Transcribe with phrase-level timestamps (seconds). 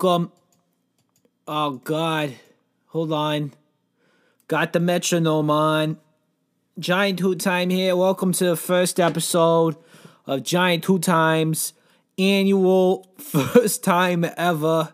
[0.00, 0.30] welcome.
[1.48, 2.36] Oh God,
[2.86, 3.52] hold on.
[4.46, 5.98] Got the metronome on.
[6.78, 7.96] Johnny Two Time here.
[7.96, 9.74] Welcome to the first episode
[10.24, 11.72] of Johnny Two Times
[12.16, 14.92] annual first time ever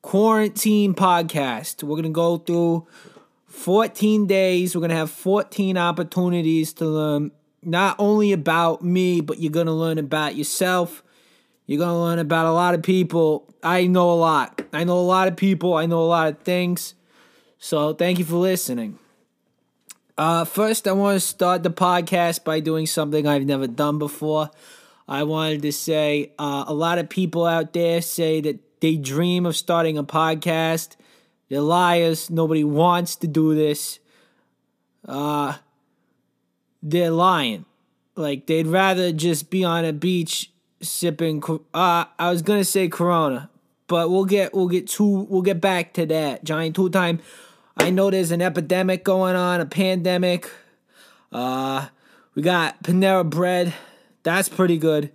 [0.00, 1.82] quarantine podcast.
[1.82, 2.86] We're gonna go through
[3.48, 4.74] 14 days.
[4.74, 7.32] We're gonna have 14 opportunities to learn
[7.62, 11.03] not only about me, but you're gonna learn about yourself.
[11.66, 13.48] You're gonna learn about a lot of people.
[13.62, 14.62] I know a lot.
[14.72, 15.74] I know a lot of people.
[15.74, 16.94] I know a lot of things.
[17.58, 18.98] So thank you for listening.
[20.16, 24.50] Uh, first, I want to start the podcast by doing something I've never done before.
[25.08, 29.44] I wanted to say uh, a lot of people out there say that they dream
[29.46, 30.96] of starting a podcast.
[31.48, 32.30] They're liars.
[32.30, 33.98] Nobody wants to do this.
[35.06, 35.54] Uh,
[36.82, 37.64] they're lying.
[38.14, 40.50] Like they'd rather just be on a beach
[40.84, 41.42] sipping.
[41.72, 43.50] Uh, I was gonna say Corona,
[43.86, 46.44] but we'll get we'll get to we'll get back to that.
[46.44, 47.20] Johnny two time.
[47.76, 50.50] I know there's an epidemic going on, a pandemic.
[51.32, 51.88] Uh,
[52.34, 53.74] we got Panera Bread.
[54.22, 55.10] That's pretty good.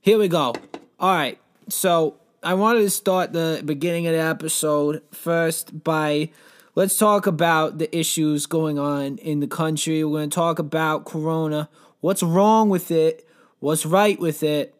[0.00, 0.54] Here we go.
[0.98, 1.38] All right.
[1.68, 6.30] So I wanted to start the beginning of the episode first by
[6.74, 10.02] let's talk about the issues going on in the country.
[10.04, 11.68] We're going to talk about Corona.
[12.00, 13.28] What's wrong with it?
[13.60, 14.74] What's right with it?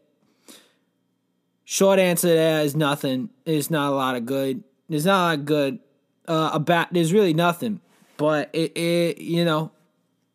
[1.70, 3.28] Short answer to that is nothing.
[3.44, 4.64] It's not a lot of good.
[4.88, 5.78] There's not a lot of good
[6.26, 6.94] uh, about.
[6.94, 7.82] There's really nothing.
[8.16, 9.70] But it, it, you know,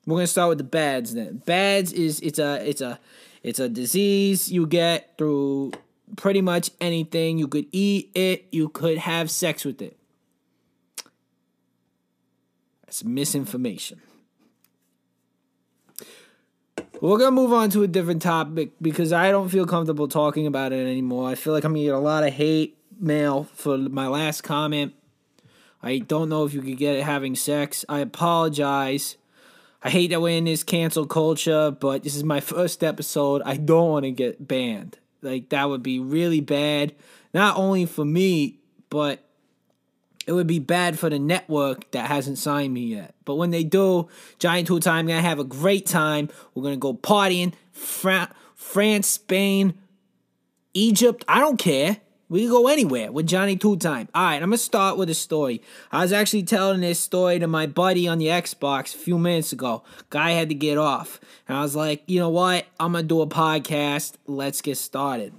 [0.06, 1.16] we're gonna start with the bads.
[1.16, 3.00] Then bads is it's a it's a
[3.42, 5.72] it's a disease you get through
[6.18, 7.40] pretty much anything.
[7.40, 8.46] You could eat it.
[8.52, 9.98] You could have sex with it.
[12.86, 14.04] That's misinformation.
[17.04, 20.72] We're gonna move on to a different topic because I don't feel comfortable talking about
[20.72, 21.28] it anymore.
[21.28, 24.94] I feel like I'm gonna get a lot of hate mail for my last comment.
[25.82, 27.84] I don't know if you could get it having sex.
[27.90, 29.18] I apologize.
[29.82, 33.42] I hate that we're in this cancel culture, but this is my first episode.
[33.44, 34.98] I don't want to get banned.
[35.22, 36.96] Like that would be really bad,
[37.34, 38.60] not only for me,
[38.90, 39.20] but
[40.26, 43.14] it would be bad for the network that hasn't signed me yet.
[43.26, 44.08] But when they do,
[44.40, 46.30] Johnny Two Time, gonna have a great time.
[46.54, 49.74] We're gonna go partying, Fra- France, Spain,
[50.74, 51.26] Egypt.
[51.28, 51.98] I don't care.
[52.30, 54.08] We can go anywhere with Johnny Two Time.
[54.16, 55.62] All right, I'm gonna start with a story.
[55.92, 59.52] I was actually telling this story to my buddy on the Xbox a few minutes
[59.52, 59.84] ago.
[60.10, 62.66] Guy had to get off, and I was like, you know what?
[62.80, 64.14] I'm gonna do a podcast.
[64.26, 65.34] Let's get started.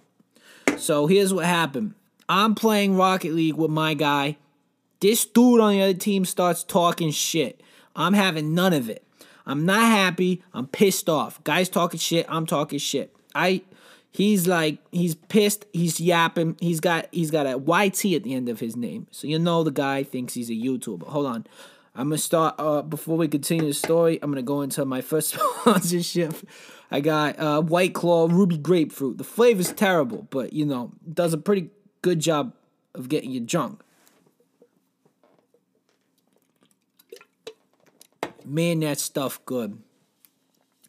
[0.76, 1.94] So here's what happened.
[2.28, 4.36] I'm playing Rocket League with my guy.
[5.04, 7.60] This dude on the other team starts talking shit.
[7.94, 9.06] I'm having none of it.
[9.44, 10.42] I'm not happy.
[10.54, 11.44] I'm pissed off.
[11.44, 12.24] Guys talking shit.
[12.26, 13.14] I'm talking shit.
[13.34, 13.60] I
[14.12, 15.66] he's like he's pissed.
[15.74, 16.56] He's yapping.
[16.58, 19.06] He's got he's got a YT at the end of his name.
[19.10, 21.06] So you know the guy thinks he's a YouTuber.
[21.08, 21.46] Hold on.
[21.94, 25.34] I'm gonna start uh before we continue the story, I'm gonna go into my first
[25.34, 26.34] sponsorship.
[26.90, 29.18] I got uh White Claw Ruby Grapefruit.
[29.18, 31.68] The flavor's terrible, but you know, does a pretty
[32.00, 32.54] good job
[32.94, 33.83] of getting you drunk.
[38.46, 39.78] Man, that stuff good.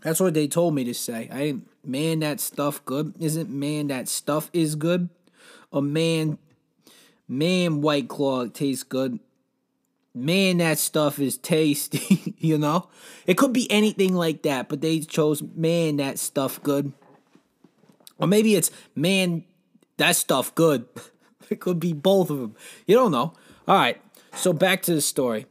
[0.02, 1.30] That's what they told me to say.
[1.32, 3.16] I man, that stuff good.
[3.20, 5.10] Isn't man that stuff is good?
[5.74, 6.38] A man,
[7.28, 9.20] man, White Claw tastes good.
[10.14, 12.36] Man, that stuff is tasty.
[12.38, 12.88] you know,
[13.26, 16.94] it could be anything like that, but they chose man, that stuff good.
[18.20, 19.44] Or maybe it's man,
[19.98, 20.88] that stuff good.
[21.50, 22.56] it could be both of them.
[22.86, 23.34] You don't know.
[23.68, 24.00] All right.
[24.36, 25.48] So back to the story.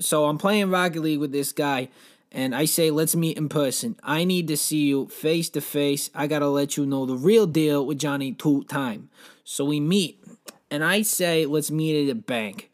[0.00, 1.90] So I'm playing Rocket League with this guy,
[2.32, 3.96] and I say, let's meet in person.
[4.02, 6.10] I need to see you face to face.
[6.14, 9.10] I gotta let you know the real deal with Johnny Two Time.
[9.44, 10.24] So we meet,
[10.70, 12.70] and I say, let's meet at a bank.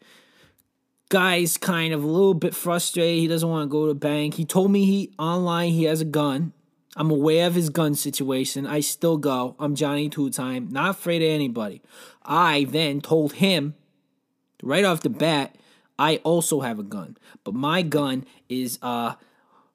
[1.09, 3.19] Guy's kind of a little bit frustrated.
[3.19, 4.35] He doesn't want to go to the bank.
[4.35, 6.53] He told me he online he has a gun.
[6.95, 8.65] I'm aware of his gun situation.
[8.65, 9.55] I still go.
[9.59, 11.81] I'm Johnny Two Time, not afraid of anybody.
[12.23, 13.75] I then told him
[14.63, 15.55] right off the bat
[15.99, 19.15] I also have a gun, but my gun is uh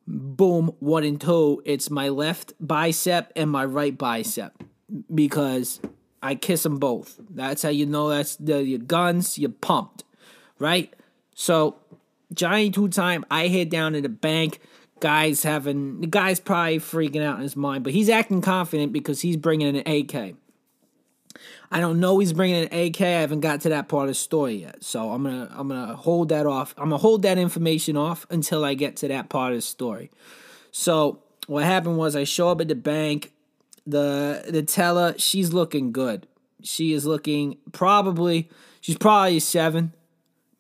[0.06, 1.62] boom one and two.
[1.64, 4.62] It's my left bicep and my right bicep
[5.12, 5.80] because
[6.22, 7.18] I kiss them both.
[7.30, 9.38] That's how you know that's the your guns.
[9.38, 10.04] You're pumped,
[10.58, 10.92] right?
[11.34, 11.76] So
[12.32, 13.24] Johnny two time.
[13.30, 14.60] I head down to the bank.
[15.00, 19.20] Guys having the guy's probably freaking out in his mind, but he's acting confident because
[19.20, 20.36] he's bringing an AK.
[21.72, 23.00] I don't know he's bringing an AK.
[23.00, 25.96] I haven't got to that part of the story yet, so I'm gonna I'm gonna
[25.96, 26.74] hold that off.
[26.76, 30.10] I'm gonna hold that information off until I get to that part of the story.
[30.70, 33.32] So what happened was I show up at the bank.
[33.86, 36.26] The the teller she's looking good.
[36.62, 38.50] She is looking probably
[38.82, 39.94] she's probably a seven,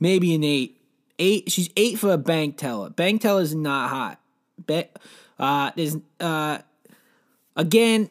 [0.00, 0.78] maybe an eight.
[1.18, 1.52] Eight.
[1.52, 2.88] She's eight for a bank teller.
[2.88, 4.18] Bank teller is not hot.
[4.58, 4.98] Bet.
[5.38, 6.58] Uh, there's uh,
[7.54, 8.08] again,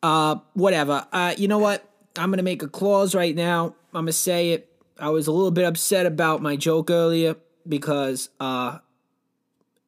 [0.00, 1.06] uh, whatever.
[1.12, 1.84] Uh, you know what?
[2.16, 3.74] I'm gonna make a clause right now.
[3.92, 4.70] I'm gonna say it.
[4.98, 7.36] I was a little bit upset about my joke earlier
[7.68, 8.78] because, uh,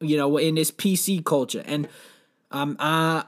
[0.00, 1.88] you know, in this PC culture, and
[2.50, 3.23] um, uh,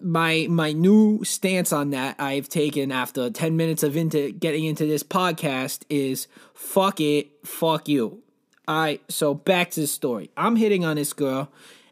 [0.00, 4.86] my my new stance on that I've taken after 10 minutes of into getting into
[4.86, 8.22] this podcast is fuck it, fuck you.
[8.66, 10.30] All right, so back to the story.
[10.36, 11.50] I'm hitting on this girl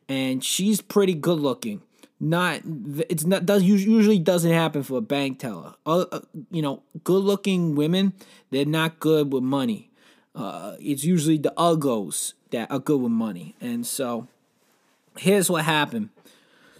[0.09, 1.82] and she's pretty good looking.
[2.19, 2.63] Not
[3.11, 5.75] it's not does usually doesn't happen for a bank teller.
[5.85, 6.21] Uh,
[6.51, 8.15] you know, good looking women,
[8.51, 9.91] they're not good with money.
[10.35, 13.55] Uh, it's usually the uggos that are good with money.
[13.61, 14.29] And so
[15.19, 16.11] here's what happened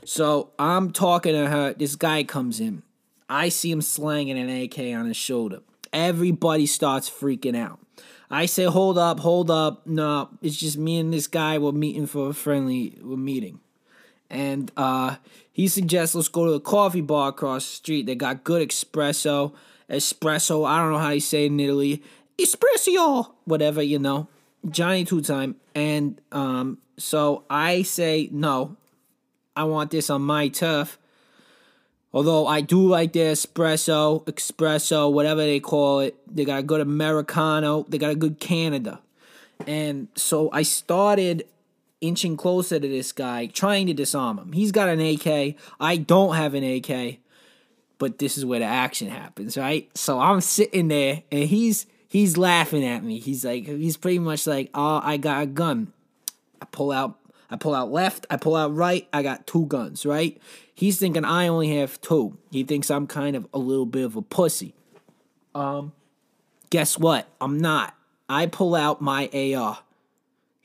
[0.06, 1.75] so I'm talking to her.
[1.75, 2.82] This guy comes in.
[3.29, 5.61] I see him slanging an AK on his shoulder.
[5.93, 7.81] Everybody starts freaking out.
[8.31, 9.85] I say, hold up, hold up.
[9.85, 11.59] No, it's just me and this guy.
[11.59, 13.59] We're meeting for a friendly we're meeting.
[14.28, 15.17] And uh,
[15.52, 18.06] he suggests let's go to the coffee bar across the street.
[18.06, 19.52] They got good espresso.
[19.88, 22.02] Espresso, I don't know how you say it in Italy.
[22.38, 24.28] Espresso, whatever, you know.
[24.69, 25.56] Johnny two time.
[25.75, 28.76] And um, so I say no.
[29.55, 30.99] I want this on my turf.
[32.12, 36.17] Although I do like their espresso, espresso, whatever they call it.
[36.34, 37.84] They got a good Americano.
[37.88, 39.00] They got a good Canada.
[39.67, 41.46] And so I started
[42.00, 44.52] inching closer to this guy, trying to disarm him.
[44.52, 45.56] He's got an AK.
[45.81, 47.19] I don't have an AK.
[47.98, 49.88] But this is where the action happens, right?
[49.96, 53.19] So I'm sitting there and he's he's laughing at me.
[53.20, 55.94] He's like he's pretty much like, "Oh, I got a gun."
[56.60, 57.19] I pull out
[57.50, 60.40] I pull out left, I pull out right, I got two guns, right?
[60.75, 62.37] He's thinking I only have two.
[62.50, 64.75] He thinks I'm kind of a little bit of a pussy.
[65.54, 65.93] Um,
[66.70, 67.28] guess what?
[67.40, 67.94] I'm not.
[68.28, 69.78] I pull out my AR.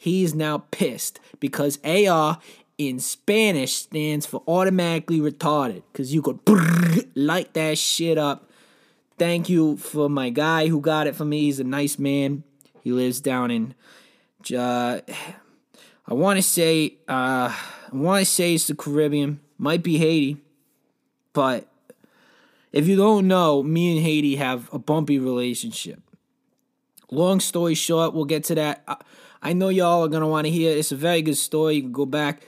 [0.01, 2.39] He's now pissed because AR
[2.79, 6.39] in Spanish stands for automatically retarded because you could
[7.15, 8.49] light that shit up.
[9.19, 11.41] Thank you for my guy who got it for me.
[11.41, 12.43] He's a nice man.
[12.81, 13.75] He lives down in
[14.57, 15.01] uh,
[16.07, 20.37] I want to say, uh, I want to say it's the Caribbean, might be Haiti,
[21.31, 21.67] but
[22.71, 26.01] if you don't know, me and Haiti have a bumpy relationship.
[27.11, 29.05] Long story short, we'll get to that.
[29.41, 30.75] I, know y'all are gonna want to hear.
[30.77, 31.75] It's a very good story.
[31.75, 32.41] You can go back.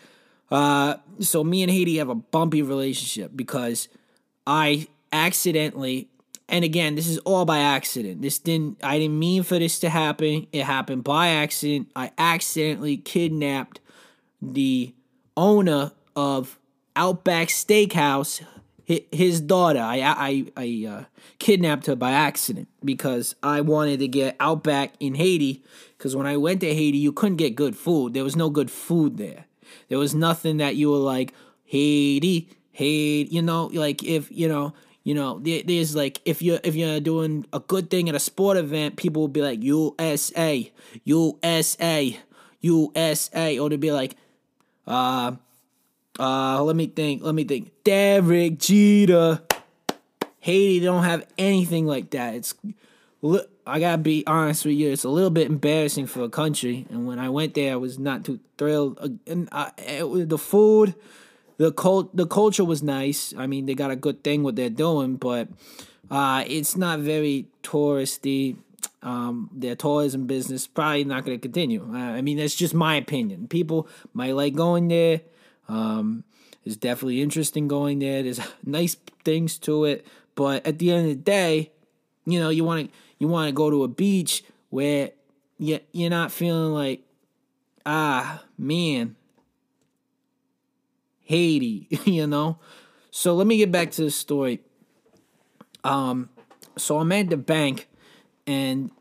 [0.51, 3.87] Uh, so me and Haiti have a bumpy relationship because
[4.45, 6.09] I accidentally
[6.49, 8.21] and again, this is all by accident.
[8.21, 10.47] This didn't I didn't mean for this to happen.
[10.51, 11.89] It happened by accident.
[11.95, 13.79] I accidentally kidnapped
[14.41, 14.93] the
[15.37, 16.59] owner of
[16.95, 18.45] Outback Steakhouse,
[18.85, 19.79] his daughter.
[19.79, 21.03] I I I uh,
[21.39, 25.63] kidnapped her by accident because I wanted to get out back in Haiti.
[25.97, 28.13] Because when I went to Haiti, you couldn't get good food.
[28.13, 29.45] There was no good food there.
[29.89, 31.33] There was nothing that you were like
[31.65, 33.33] Haiti, Haiti.
[33.33, 37.45] You know, like if you know you know, there's like if you're if you're doing
[37.51, 40.71] a good thing at a sport event, people will be like USA,
[41.03, 42.19] USA,
[42.61, 44.15] USA, or they'll be like,
[44.87, 45.33] uh,
[46.19, 49.41] uh, let me think, let me think, Derek Jeter.
[50.39, 52.35] Haiti don't have anything like that.
[52.35, 52.53] It's
[53.65, 56.85] I gotta be honest with you, it's a little bit embarrassing for a country.
[56.89, 59.19] And when I went there, I was not too thrilled.
[59.25, 60.95] And I, it, the food
[61.57, 63.33] the cult the culture was nice.
[63.37, 65.47] I mean, they got a good thing what they're doing, but
[66.11, 68.57] uh, it's not very touristy.
[69.01, 71.85] Um, their tourism business probably not going to continue.
[71.93, 73.47] Uh, I mean, that's just my opinion.
[73.47, 75.21] People might like going there.
[75.67, 76.23] Um,
[76.63, 78.23] it's definitely interesting going there.
[78.23, 80.05] There's nice things to it,
[80.35, 81.71] but at the end of the day,
[82.25, 85.11] you know, you want to you want to go to a beach where
[85.57, 87.01] you you're not feeling like
[87.85, 89.15] ah man
[91.23, 92.59] Haiti, you know?
[93.11, 94.61] So let me get back to the story.
[95.83, 96.29] Um,
[96.77, 97.87] so I'm at the bank
[98.45, 98.91] and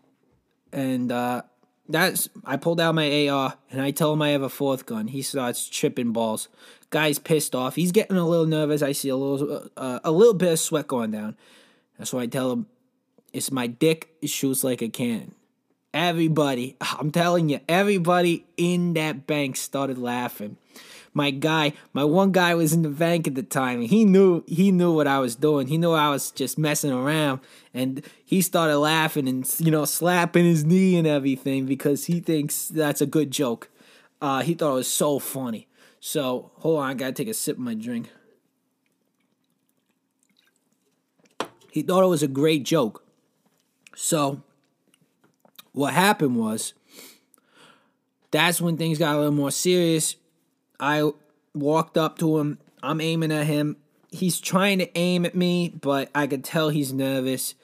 [0.73, 1.43] and uh
[1.93, 5.09] that's I pulled out my AR and I tell him I have a fourth gun.
[5.09, 6.49] He starts tripping balls.
[6.91, 7.77] Guy's pissed off.
[7.77, 8.83] He's getting a little nervous.
[8.83, 11.37] I see a little uh, a little bit of sweat going down.
[11.99, 12.67] That's why I tell him
[13.33, 14.15] it's my dick.
[14.21, 15.35] It shoots like a cannon.
[15.95, 20.57] Everybody, I'm telling you, everybody in that bank started laughing
[21.15, 24.73] my guy, my one guy was in the bank at the time, he knew he
[24.73, 25.67] knew what I was doing.
[25.67, 27.41] He knew I was just messing around,
[27.75, 32.69] and he started laughing and you know slapping his knee and everything because he thinks
[32.69, 33.69] that's a good joke.
[34.21, 35.69] Uh, he thought it was so funny.
[36.01, 38.09] So hold on, I gotta take a sip of my drink.
[41.73, 43.03] He thought it was a great joke.
[43.97, 44.43] So,
[45.73, 46.75] what happened was,
[48.31, 50.17] that's when things got a little more serious.
[50.83, 51.13] I
[51.55, 52.59] walked up to him.
[52.83, 53.77] I'm aiming at him.
[54.11, 57.55] He's trying to aim at me, but I could tell he's nervous.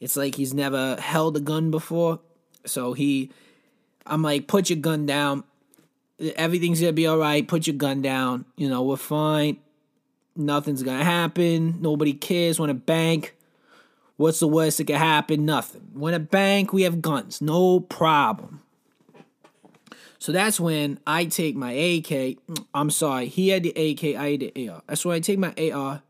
[0.00, 2.20] It's like he's never held a gun before.
[2.64, 3.30] So he,
[4.06, 5.44] I'm like, put your gun down.
[6.34, 7.46] Everything's gonna be all right.
[7.46, 8.46] Put your gun down.
[8.56, 9.58] You know, we're fine.
[10.34, 11.82] Nothing's gonna happen.
[11.82, 12.58] Nobody cares.
[12.58, 13.36] When a bank,
[14.16, 15.44] what's the worst that could happen?
[15.44, 15.90] Nothing.
[15.92, 17.42] When a bank, we have guns.
[17.42, 18.62] No problem.
[20.22, 22.06] So that's when I take my AK.
[22.06, 24.80] Mm, I'm sorry, he had the AK, I had the AR.
[24.86, 26.00] That's when I take my AR.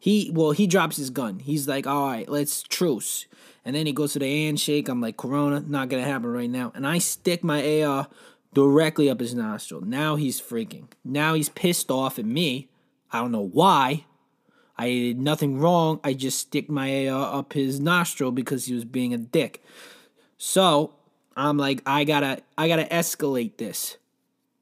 [0.00, 1.38] He well, he drops his gun.
[1.38, 3.26] He's like, all right, let's truce.
[3.64, 4.88] And then he goes to the handshake.
[4.88, 6.72] I'm like, Corona, not gonna happen right now.
[6.74, 8.08] And I stick my AR
[8.52, 9.80] directly up his nostril.
[9.80, 10.86] Now he's freaking.
[11.04, 12.68] Now he's pissed off at me.
[13.12, 14.06] I don't know why.
[14.76, 16.00] I did nothing wrong.
[16.02, 19.62] I just stick my AR up his nostril because he was being a dick.
[20.36, 20.94] So
[21.36, 23.96] I'm like, I gotta, I gotta escalate this.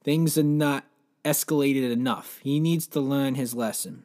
[0.05, 0.85] Things are not
[1.25, 2.39] escalated enough.
[2.43, 4.05] He needs to learn his lesson.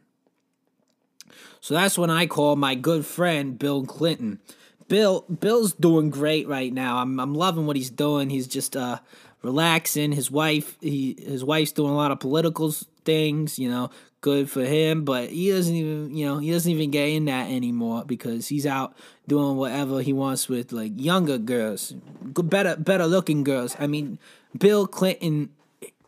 [1.62, 4.40] So that's when I call my good friend Bill Clinton.
[4.88, 6.98] Bill, Bill's doing great right now.
[6.98, 8.30] I'm, I'm loving what he's doing.
[8.30, 9.00] He's just uh,
[9.42, 10.12] relaxing.
[10.12, 12.72] His wife, he, his wife's doing a lot of political
[13.04, 13.58] things.
[13.58, 13.90] You know,
[14.26, 17.48] good for him, but he doesn't even, you know, he doesn't even get in that
[17.52, 23.44] anymore because he's out doing whatever he wants with like younger girls, better, better looking
[23.44, 23.76] girls.
[23.78, 24.18] I mean,
[24.58, 25.52] Bill Clinton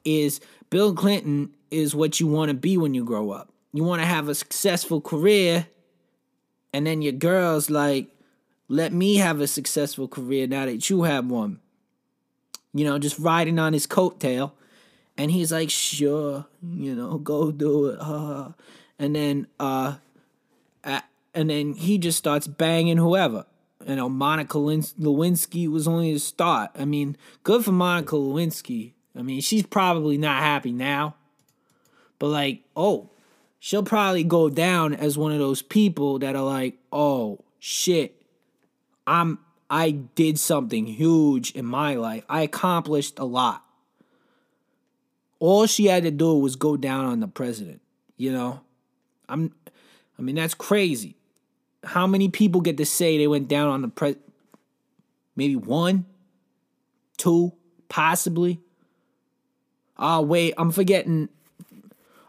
[0.03, 3.49] is Bill Clinton is what you want to be when you grow up.
[3.71, 5.67] You want to have a successful career,
[6.73, 8.07] and then your girls like,
[8.67, 11.59] let me have a successful career now that you have one.
[12.73, 14.53] You know, just riding on his coattail
[15.17, 17.97] and he's like, sure, you know, go do it.
[17.99, 18.51] Uh.
[18.99, 19.95] And then, uh,
[21.33, 23.45] and then he just starts banging whoever.
[23.85, 26.71] You know, Monica Lewinsky was only a start.
[26.75, 28.93] I mean, good for Monica Lewinsky.
[29.15, 31.15] I mean, she's probably not happy now.
[32.19, 33.11] But like, oh,
[33.59, 38.21] she'll probably go down as one of those people that are like, oh shit,
[39.05, 42.23] I'm I did something huge in my life.
[42.27, 43.63] I accomplished a lot.
[45.39, 47.81] All she had to do was go down on the president.
[48.17, 48.61] You know,
[49.29, 49.53] I'm.
[50.17, 51.15] I mean, that's crazy.
[51.83, 54.15] How many people get to say they went down on the pres?
[55.35, 56.05] Maybe one,
[57.17, 57.53] two,
[57.89, 58.59] possibly.
[59.99, 61.29] Oh wait, I'm forgetting.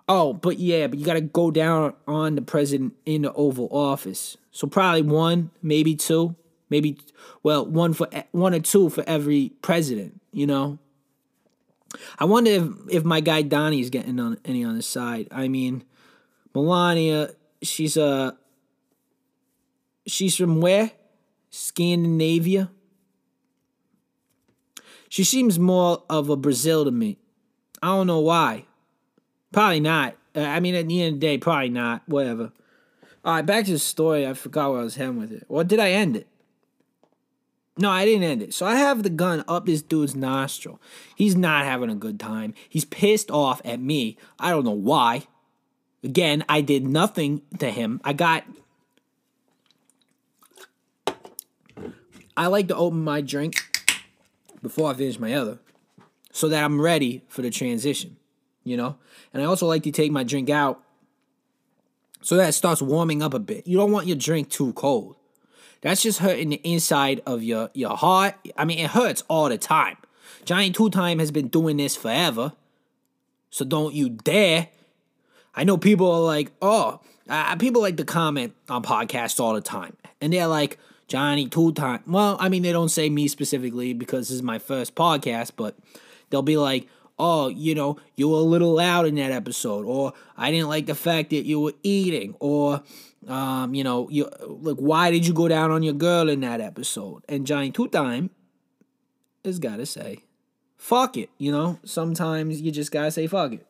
[0.09, 3.69] Oh, but yeah, but you got to go down on the president in the Oval
[3.71, 4.39] Office.
[4.53, 6.35] So probably one, maybe two,
[6.71, 6.99] maybe
[7.43, 10.21] well, one for one or two for every president.
[10.33, 10.79] You know,
[12.19, 15.29] I wonder if if my guy Donnie's getting on any on his side.
[15.31, 15.85] I mean,
[16.55, 17.31] Melania,
[17.63, 18.31] she's a uh,
[20.07, 20.93] she's from where?
[21.51, 22.71] Scandinavia.
[25.09, 27.19] She seems more of a Brazil to me.
[27.83, 28.67] I don't know why.
[29.53, 30.17] Probably not.
[30.37, 32.03] Uh, I mean, at the end of the day, probably not.
[32.07, 32.53] Whatever.
[33.25, 34.27] All right, back to the story.
[34.27, 35.45] I forgot where I was heading with it.
[35.49, 36.28] Or did I end it?
[37.79, 38.53] No, I didn't end it.
[38.53, 40.81] So I have the gun up this dude's nostril.
[41.15, 42.55] He's not having a good time.
[42.69, 44.19] He's pissed off at me.
[44.39, 45.29] I don't know why.
[46.03, 48.01] Again, I did nothing to him.
[48.05, 48.45] I got.
[52.37, 53.57] I like to open my drink
[54.63, 55.59] before I finish my other
[56.33, 58.17] so that I'm ready for the transition,
[58.65, 58.97] you know?
[59.33, 60.81] And I also like to take my drink out
[62.21, 63.67] so that it starts warming up a bit.
[63.67, 65.17] You don't want your drink too cold.
[65.81, 68.35] That's just hurting the inside of your, your heart.
[68.57, 69.97] I mean, it hurts all the time.
[70.45, 72.53] Johnny Two Time has been doing this forever.
[73.51, 74.69] So don't you dare.
[75.55, 79.61] I know people are like, oh, uh, people like to comment on podcasts all the
[79.61, 79.97] time.
[80.21, 82.03] And they're like, Johnny Two Time.
[82.07, 85.77] Well, I mean, they don't say me specifically because this is my first podcast, but
[86.31, 90.13] they'll be like, oh, you know, you were a little loud in that episode, or
[90.37, 92.83] I didn't like the fact that you were eating, or
[93.27, 96.61] um, you know, you like why did you go down on your girl in that
[96.61, 97.23] episode?
[97.29, 98.31] And Johnny Two Time
[99.45, 100.25] has gotta say,
[100.77, 101.31] fuck it.
[101.39, 103.67] You know, sometimes you just gotta say fuck it.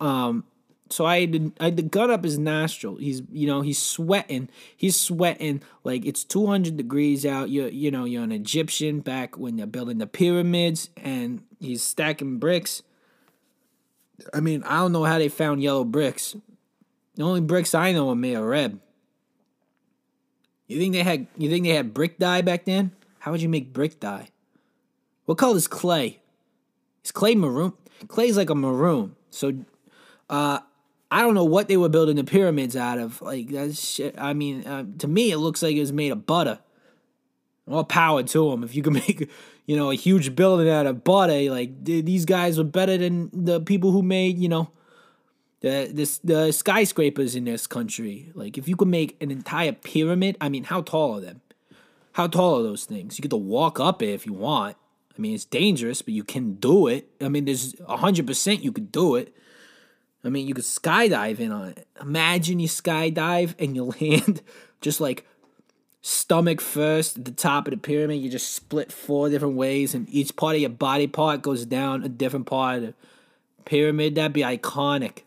[0.00, 0.44] Um,
[0.90, 2.96] so I had, to, I had the gun up his nostril.
[2.96, 4.48] He's you know he's sweating.
[4.76, 7.48] He's sweating like it's two hundred degrees out.
[7.48, 12.38] You you know you're an Egyptian back when they're building the pyramids, and he's stacking
[12.38, 12.82] bricks.
[14.32, 16.36] I mean I don't know how they found yellow bricks.
[17.14, 18.78] The only bricks I know are made of red.
[20.66, 22.92] You think they had you think they had brick dye back then?
[23.18, 24.28] How would you make brick dye?
[25.24, 26.20] What color is clay?
[27.04, 27.72] Is clay maroon?
[28.08, 29.16] Clay's like a maroon.
[29.30, 29.52] So
[30.28, 30.60] uh
[31.12, 33.20] I don't know what they were building the pyramids out of.
[33.20, 34.14] Like that shit.
[34.18, 36.58] I mean, uh, to me, it looks like it was made of butter.
[37.70, 38.64] All power to them.
[38.64, 39.30] If you can make,
[39.66, 43.60] you know, a huge building out of butter, like these guys were better than the
[43.60, 44.70] people who made, you know,
[45.60, 48.30] the this the skyscrapers in this country.
[48.34, 51.40] Like if you could make an entire pyramid, I mean, how tall are them?
[52.12, 53.18] How tall are those things?
[53.18, 54.76] You get to walk up it if you want.
[55.16, 57.08] I mean, it's dangerous, but you can do it.
[57.20, 59.34] I mean, there's hundred percent you could do it.
[60.24, 61.86] I mean, you could skydive in on it.
[62.00, 64.42] Imagine you skydive and you land
[64.80, 65.26] just like
[66.02, 68.20] stomach first at the top of the pyramid.
[68.20, 72.02] You just split four different ways, and each part of your body part goes down
[72.02, 72.94] a different part of the
[73.64, 74.16] pyramid.
[74.16, 75.22] That'd be iconic.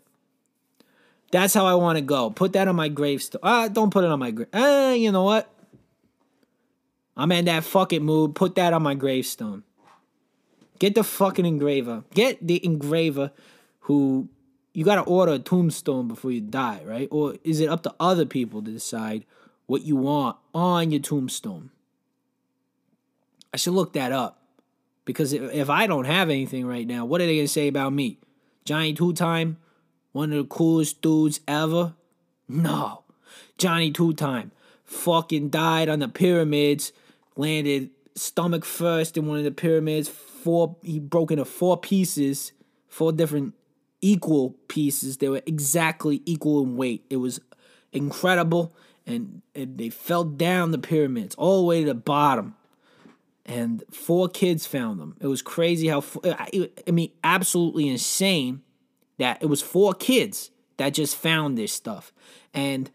[1.32, 2.30] That's how I want to go.
[2.30, 3.42] Put that on my gravestone.
[3.44, 4.50] Ah, don't put it on my grave.
[4.54, 5.50] Ah, you know what?
[7.18, 8.36] I'm in that fucking mood.
[8.36, 9.64] Put that on my gravestone.
[10.80, 12.04] Get the fucking engraver.
[12.14, 13.32] Get the engraver
[13.82, 14.28] who
[14.74, 17.08] you got to order a tombstone before you die, right?
[17.12, 19.26] Or is it up to other people to decide
[19.66, 21.72] what you want on your tombstone?
[23.54, 24.42] I should look that up
[25.06, 28.20] because if I don't have anything right now, what are they gonna say about me?
[28.66, 29.58] Johnny Two Time,
[30.12, 31.94] one of the coolest dudes ever?
[32.48, 33.04] No,
[33.58, 34.52] Johnny Two Time
[34.86, 36.94] fucking died on the pyramids,
[37.36, 40.08] landed stomach first in one of the pyramids.
[40.08, 42.54] Four, he broke into four pieces,
[42.88, 43.54] four different
[44.02, 45.18] equal pieces.
[45.18, 47.04] They were exactly equal in weight.
[47.10, 47.42] It was
[47.92, 48.76] incredible.
[49.08, 52.56] And, and they fell down the pyramids all the way to the bottom.
[53.46, 55.16] And four kids found them.
[55.22, 58.62] It was crazy how, I mean, absolutely insane
[59.20, 62.12] that it was four kids that just found this stuff.
[62.54, 62.90] And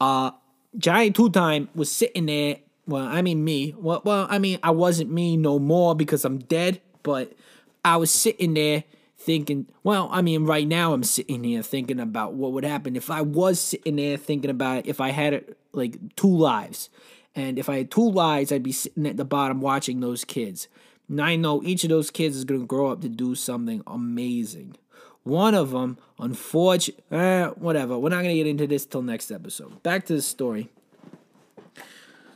[0.00, 0.32] uh,
[0.76, 2.58] Johnny Two Time was sitting there.
[2.86, 3.74] Well, I mean, me.
[3.78, 7.32] Well, well, I mean, I wasn't me no more because I'm dead, but
[7.82, 8.84] I was sitting there
[9.24, 13.10] thinking, well, I mean, right now I'm sitting here thinking about what would happen if
[13.10, 16.90] I was sitting there thinking about if I had like two lives.
[17.34, 20.68] And if I had two lives, I'd be sitting at the bottom watching those kids.
[21.08, 23.82] And I know each of those kids is going to grow up to do something
[23.86, 24.76] amazing.
[25.24, 27.98] One of them, unfortunately, eh, whatever.
[27.98, 29.82] We're not going to get into this till next episode.
[29.82, 30.68] Back to the story.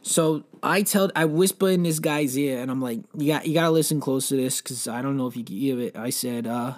[0.03, 3.55] So I tell, I whisper in this guy's ear, and I'm like, "You got, you
[3.55, 6.11] gotta listen close to this, cause I don't know if you can hear it." I
[6.11, 6.75] said, "Uh,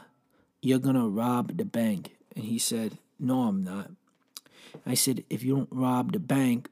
[0.62, 3.90] you're gonna rob the bank," and he said, "No, I'm not."
[4.86, 6.68] I said, "If you don't rob the bank,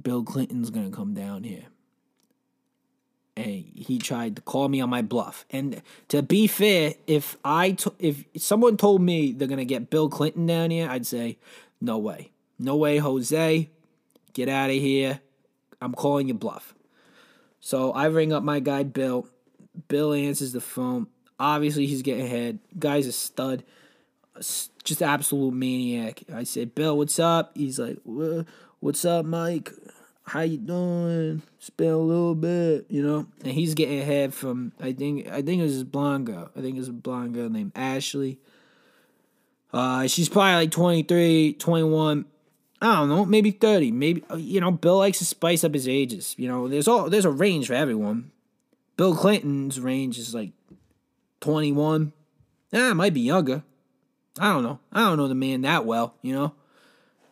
[0.00, 1.66] Bill Clinton's gonna come down here."
[3.36, 5.46] And he tried to call me on my bluff.
[5.50, 10.46] And to be fair, if I if someone told me they're gonna get Bill Clinton
[10.46, 11.38] down here, I'd say,
[11.80, 13.70] "No way, no way, Jose,
[14.32, 15.20] get out of here."
[15.80, 16.74] I'm calling you bluff.
[17.60, 19.26] So I ring up my guy Bill.
[19.88, 21.06] Bill answers the phone.
[21.38, 22.58] Obviously, he's getting ahead.
[22.78, 23.64] Guy's a stud,
[24.84, 26.22] just absolute maniac.
[26.32, 27.52] I say, Bill, what's up?
[27.56, 27.98] He's like,
[28.80, 29.72] what's up, Mike?
[30.24, 31.42] How you doing?
[31.58, 33.26] It's been a little bit, you know.
[33.42, 36.50] And he's getting ahead from I think I think it was blonde girl.
[36.56, 38.38] I think it's a blonde girl named Ashley.
[39.72, 42.24] Uh, she's probably like 23, 21.
[42.80, 43.92] I don't know, maybe 30.
[43.92, 46.34] Maybe uh, you know, Bill likes to spice up his ages.
[46.38, 48.30] You know, there's all there's a range for everyone.
[48.96, 50.52] Bill Clinton's range is like
[51.40, 52.12] 21.
[52.72, 53.62] Yeah, it might be younger.
[54.38, 54.78] I don't know.
[54.92, 56.54] I don't know the man that well, you know.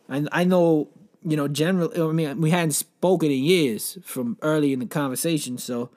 [0.08, 0.88] And I know,
[1.22, 5.56] you know, generally I mean we hadn't spoken in years from early in the conversation,
[5.56, 5.90] so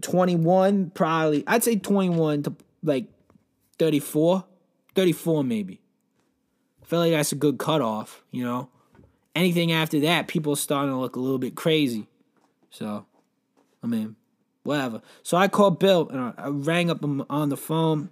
[0.00, 3.06] 21 probably I'd say 21 to like
[3.78, 4.44] 34.
[4.94, 5.81] 34 maybe
[6.92, 8.68] feel like that's a good cutoff, you know.
[9.34, 12.06] Anything after that, people starting to look a little bit crazy.
[12.68, 13.06] So,
[13.82, 14.16] I mean,
[14.62, 15.00] whatever.
[15.22, 18.10] So I called Bill and I, rang up on the phone,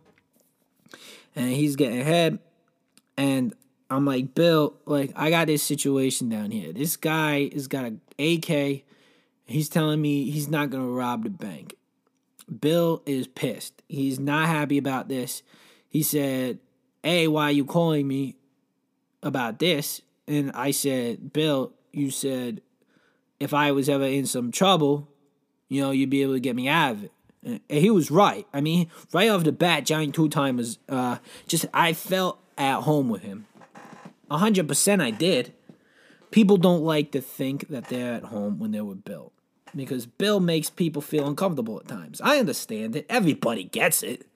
[1.37, 2.39] and he's getting ahead.
[3.19, 3.53] And
[3.91, 6.73] I'm like, Bill, like I got this situation down here.
[6.73, 8.85] This guy has got an AK.
[9.45, 11.75] He's telling me he's not gonna rob the bank.
[12.63, 13.83] Bill is pissed.
[13.91, 15.43] He's not happy about this.
[15.91, 16.61] He said,
[17.03, 18.37] "Hey, why are you calling me?"
[19.23, 22.63] About this, and I said, Bill, you said
[23.39, 25.09] if I was ever in some trouble,
[25.69, 27.13] you know, you'd be able to get me out of it.
[27.43, 28.47] And he was right.
[28.53, 31.17] I mean, right off the bat, Johnny Two Time was uh,
[31.49, 33.47] just, I felt at home with him.
[34.31, 35.53] 100% I did.
[36.31, 39.33] People don't like to think that they're at home when they're with Bill
[39.75, 42.21] because Bill makes people feel uncomfortable at times.
[42.21, 43.07] I understand it.
[43.09, 44.27] Everybody gets it.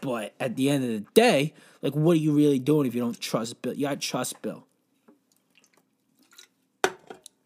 [0.00, 1.52] But at the end of the day,
[1.84, 3.74] like, what are you really doing if you don't trust Bill?
[3.74, 4.64] You gotta trust Bill.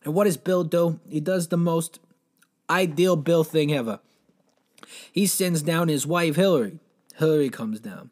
[0.05, 1.01] And what does Bill do?
[1.09, 1.99] He does the most
[2.71, 3.99] ideal Bill thing ever.
[5.11, 6.79] He sends down his wife, Hillary.
[7.17, 8.11] Hillary comes down.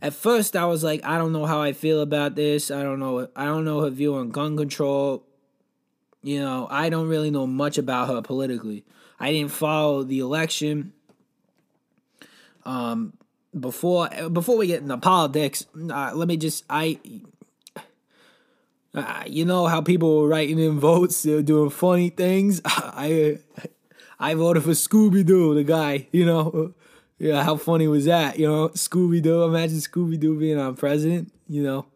[0.00, 2.70] at first I was like, I don't know how I feel about this.
[2.70, 3.28] I don't know.
[3.34, 5.24] I don't know her view on gun control.
[6.22, 8.84] You know, I don't really know much about her politically.
[9.18, 10.92] I didn't follow the election.
[12.64, 13.14] Um,
[13.58, 16.98] before before we get into politics, uh, let me just I.
[18.94, 22.60] Uh, you know how people were writing in votes, they were doing funny things.
[22.64, 23.38] I
[24.20, 26.06] I voted for Scooby Doo, the guy.
[26.12, 26.74] You know,
[27.18, 28.38] yeah, how funny was that?
[28.38, 29.44] You know, Scooby Doo.
[29.44, 31.32] Imagine Scooby Doo being our president.
[31.48, 31.86] You know,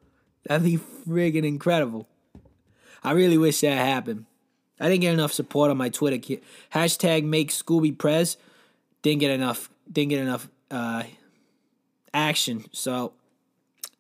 [0.44, 2.08] that'd be friggin' incredible.
[3.02, 4.26] I really wish that happened.
[4.80, 6.40] I didn't get enough support on my Twitter.
[6.72, 8.36] Hashtag make Scooby Prez.
[9.02, 9.70] Didn't get enough.
[9.90, 11.04] Didn't get enough uh,
[12.12, 12.64] action.
[12.72, 13.12] So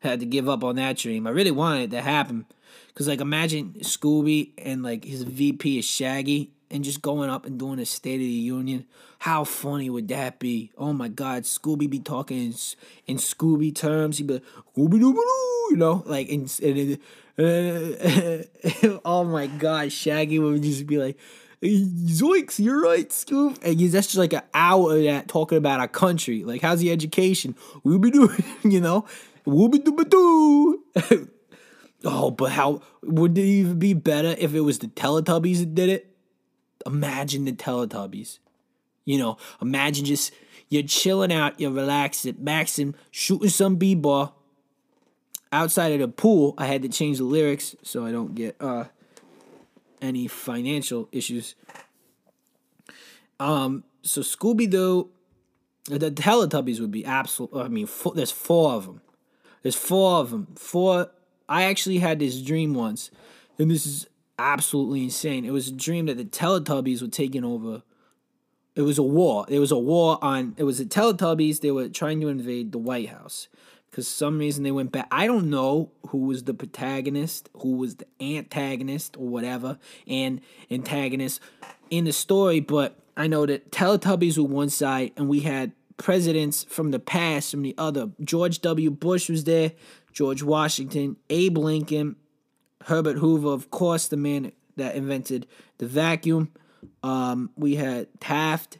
[0.00, 1.26] had to give up on that dream.
[1.26, 2.46] I really wanted to happen.
[2.94, 7.58] Cause like imagine Scooby and like his VP is Shaggy and just going up and
[7.58, 8.86] doing a State of the Union.
[9.20, 10.72] How funny would that be?
[10.76, 12.54] Oh my God, Scooby be talking in,
[13.06, 14.18] in Scooby terms.
[14.18, 14.44] He'd be like,
[14.76, 15.14] Scooby Doo
[15.70, 16.98] you know, like, and, and
[17.38, 21.16] uh, oh my God, Shaggy would just be like,
[21.62, 23.58] Zoinks, you're right, Scoop.
[23.62, 26.44] And that's just like an hour of that talking about our country.
[26.44, 27.56] Like, how's the education?
[27.82, 29.06] We'll be doing, you know,
[29.44, 30.84] we'll be doo
[32.04, 35.88] Oh, but how would it even be better if it was the Teletubbies that did
[35.88, 36.14] it?
[36.86, 38.38] Imagine the Teletubbies.
[39.04, 40.32] You know, imagine just
[40.68, 44.36] you're chilling out, you're relaxing, maxing, shooting some b-ball
[45.50, 46.54] outside of the pool.
[46.56, 48.84] I had to change the lyrics so I don't get uh
[50.00, 51.54] any financial issues.
[53.40, 55.10] Um, so Scooby Doo,
[55.86, 57.50] the Teletubbies would be absolute.
[57.54, 59.00] I mean, four, there's four of them.
[59.62, 60.48] There's four of them.
[60.56, 61.10] Four.
[61.48, 63.10] I actually had this dream once,
[63.58, 64.06] and this is
[64.38, 65.44] absolutely insane.
[65.44, 67.82] It was a dream that the Teletubbies were taking over.
[68.76, 69.46] It was a war.
[69.48, 70.54] It was a war on.
[70.56, 71.60] It was the Teletubbies.
[71.60, 73.48] They were trying to invade the White House
[73.98, 75.08] because some reason they went back.
[75.10, 81.40] I don't know who was the protagonist, who was the antagonist, or whatever, and antagonist
[81.90, 82.60] in the story.
[82.60, 87.50] But I know that Teletubbies were one side, and we had presidents from the past
[87.50, 88.10] from the other.
[88.22, 88.92] George W.
[88.92, 89.72] Bush was there,
[90.12, 92.14] George Washington, Abe Lincoln,
[92.84, 95.44] Herbert Hoover, of course, the man that invented
[95.78, 96.52] the vacuum.
[97.02, 98.78] Um, we had Taft.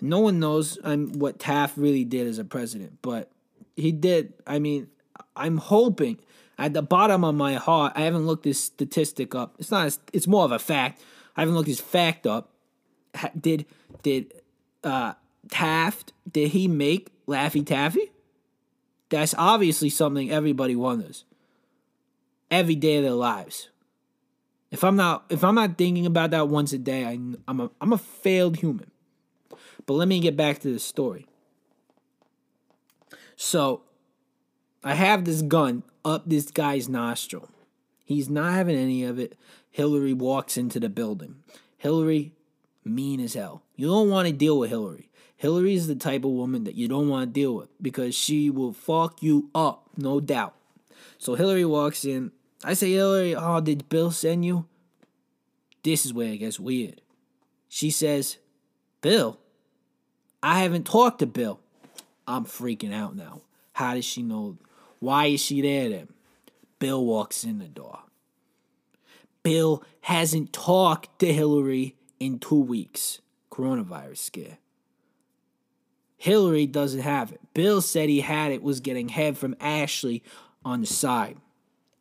[0.00, 3.30] No one knows um, what Taft really did as a president, but
[3.80, 4.34] he did.
[4.46, 4.88] I mean,
[5.36, 6.18] I'm hoping
[6.58, 7.94] at the bottom of my heart.
[7.96, 9.56] I haven't looked this statistic up.
[9.58, 9.98] It's not.
[10.12, 11.02] It's more of a fact.
[11.36, 12.50] I haven't looked this fact up.
[13.38, 13.66] Did
[14.02, 14.32] did
[14.84, 15.14] uh,
[15.50, 16.12] Taft?
[16.30, 18.12] Did he make Laffy Taffy?
[19.08, 21.24] That's obviously something everybody wonders.
[22.50, 23.68] Every day of their lives.
[24.70, 27.70] If I'm not if I'm not thinking about that once a day, I, I'm a
[27.80, 28.90] I'm a failed human.
[29.86, 31.26] But let me get back to the story.
[33.42, 33.80] So
[34.84, 37.48] I have this gun up this guy's nostril.
[38.04, 39.34] He's not having any of it.
[39.70, 41.36] Hillary walks into the building.
[41.78, 42.34] Hillary,
[42.84, 43.62] mean as hell.
[43.76, 45.08] You don't want to deal with Hillary.
[45.38, 48.50] Hillary is the type of woman that you don't want to deal with because she
[48.50, 50.54] will fuck you up, no doubt.
[51.16, 52.32] So Hillary walks in.
[52.62, 54.66] I say, Hillary, oh, did Bill send you?
[55.82, 57.00] This is where it gets weird.
[57.70, 58.36] She says,
[59.00, 59.40] Bill?
[60.42, 61.58] I haven't talked to Bill.
[62.26, 63.42] I'm freaking out now.
[63.72, 64.58] How does she know?
[64.98, 66.08] Why is she there then?
[66.78, 68.00] Bill walks in the door.
[69.42, 73.20] Bill hasn't talked to Hillary in two weeks.
[73.50, 74.58] Coronavirus scare.
[76.16, 77.40] Hillary doesn't have it.
[77.54, 80.22] Bill said he had it, was getting head from Ashley
[80.64, 81.38] on the side.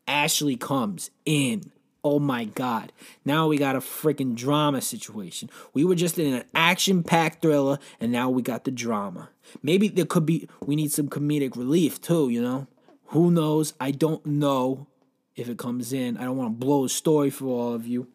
[0.08, 1.72] Ashley comes in
[2.04, 2.94] Oh my God.
[3.26, 5.50] Now we got a freaking drama situation.
[5.74, 9.30] We were just in an action packed thriller, and now we got the drama.
[9.62, 12.68] Maybe there could be, we need some comedic relief too, you know?
[13.08, 13.74] Who knows?
[13.80, 14.88] I don't know
[15.36, 16.18] if it comes in.
[16.18, 18.08] I don't want to blow a story for all of you.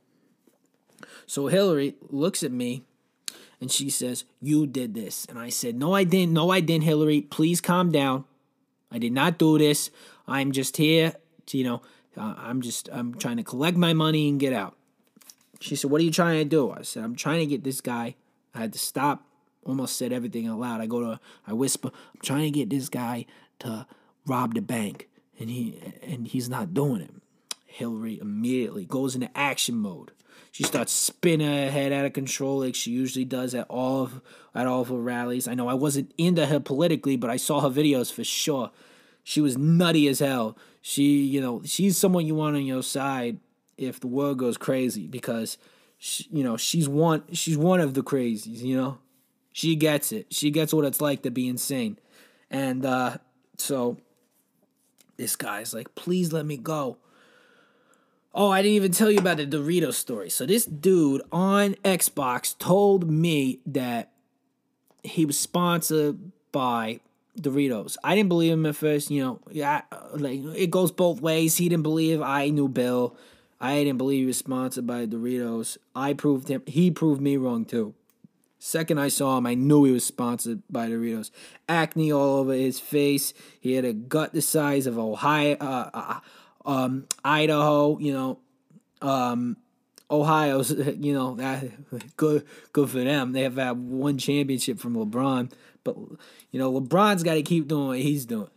[1.26, 2.84] So Hillary looks at me
[3.60, 5.24] and she says, You did this.
[5.26, 6.32] And I said, No, I didn't.
[6.32, 7.22] No, I didn't, Hillary.
[7.22, 8.24] Please calm down.
[8.92, 9.90] I did not do this.
[10.28, 11.14] I'm just here
[11.46, 11.82] to, you know,
[12.16, 14.76] uh, I'm just I'm trying to collect my money and get out.
[15.60, 17.80] She said, "What are you trying to do?" I said, "I'm trying to get this
[17.80, 18.14] guy."
[18.54, 19.26] I had to stop.
[19.64, 20.80] Almost said everything out loud.
[20.80, 23.26] I go to I whisper, "I'm trying to get this guy
[23.60, 23.86] to
[24.26, 27.14] rob the bank," and he and he's not doing it.
[27.66, 30.12] Hillary immediately goes into action mode.
[30.52, 34.20] She starts spinning her head out of control like she usually does at all of
[34.54, 35.48] at all of her rallies.
[35.48, 38.70] I know I wasn't into her politically, but I saw her videos for sure.
[39.24, 40.56] She was nutty as hell.
[40.80, 43.38] She, you know, she's someone you want on your side
[43.76, 45.58] if the world goes crazy because,
[45.98, 47.24] she, you know, she's one.
[47.32, 48.62] She's one of the crazies.
[48.62, 48.98] You know,
[49.54, 50.26] she gets it.
[50.34, 51.98] She gets what it's like to be insane,
[52.50, 53.16] and uh,
[53.56, 53.96] so
[55.16, 56.96] This guy's like, please let me go.
[58.34, 60.28] Oh, I didn't even tell you about the Doritos story.
[60.28, 64.10] So this dude on Xbox told me that
[65.04, 66.18] he was sponsored
[66.50, 67.00] by
[67.40, 67.96] Doritos.
[68.02, 69.40] I didn't believe him at first, you know.
[69.52, 69.82] Yeah,
[70.14, 71.56] like it goes both ways.
[71.58, 73.16] He didn't believe I knew Bill.
[73.60, 75.78] I didn't believe he was sponsored by Doritos.
[75.94, 76.62] I proved him.
[76.66, 77.94] He proved me wrong too.
[78.64, 81.30] Second I saw him, I knew he was sponsored by Doritos.
[81.68, 83.34] Acne all over his face.
[83.60, 86.20] He had a gut the size of Ohio, uh, uh,
[86.64, 87.98] um, Idaho.
[87.98, 88.38] You know,
[89.02, 89.58] um,
[90.10, 90.70] Ohio's.
[90.98, 91.66] You know, that
[92.16, 93.32] good, good for them.
[93.32, 95.52] They have had one championship from LeBron,
[95.84, 95.98] but
[96.50, 98.48] you know, LeBron's got to keep doing what he's doing.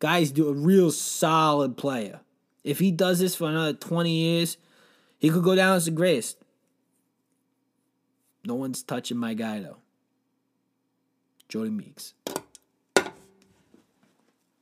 [0.00, 2.18] Guys, do a real solid player.
[2.64, 4.56] If he does this for another twenty years,
[5.20, 6.41] he could go down as the greatest.
[8.44, 9.78] No one's touching my guy though.
[11.48, 12.14] Jodie Meeks.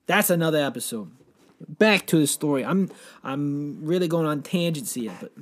[0.06, 1.10] That's another episode.
[1.68, 2.64] Back to the story.
[2.64, 2.90] I'm
[3.22, 5.32] I'm really going on tangents here, but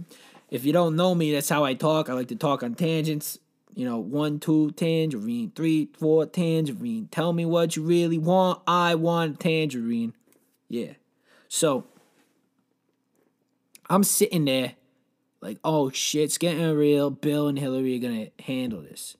[0.50, 2.08] if you don't know me, that's how I talk.
[2.08, 3.38] I like to talk on tangents.
[3.74, 7.08] You know, one, two, tangerine, three, four, tangerine.
[7.12, 8.60] Tell me what you really want.
[8.66, 10.14] I want tangerine.
[10.68, 10.94] Yeah.
[11.48, 11.86] So
[13.88, 14.74] I'm sitting there
[15.40, 17.10] like, oh shit, it's getting real.
[17.10, 19.16] Bill and Hillary are gonna handle this.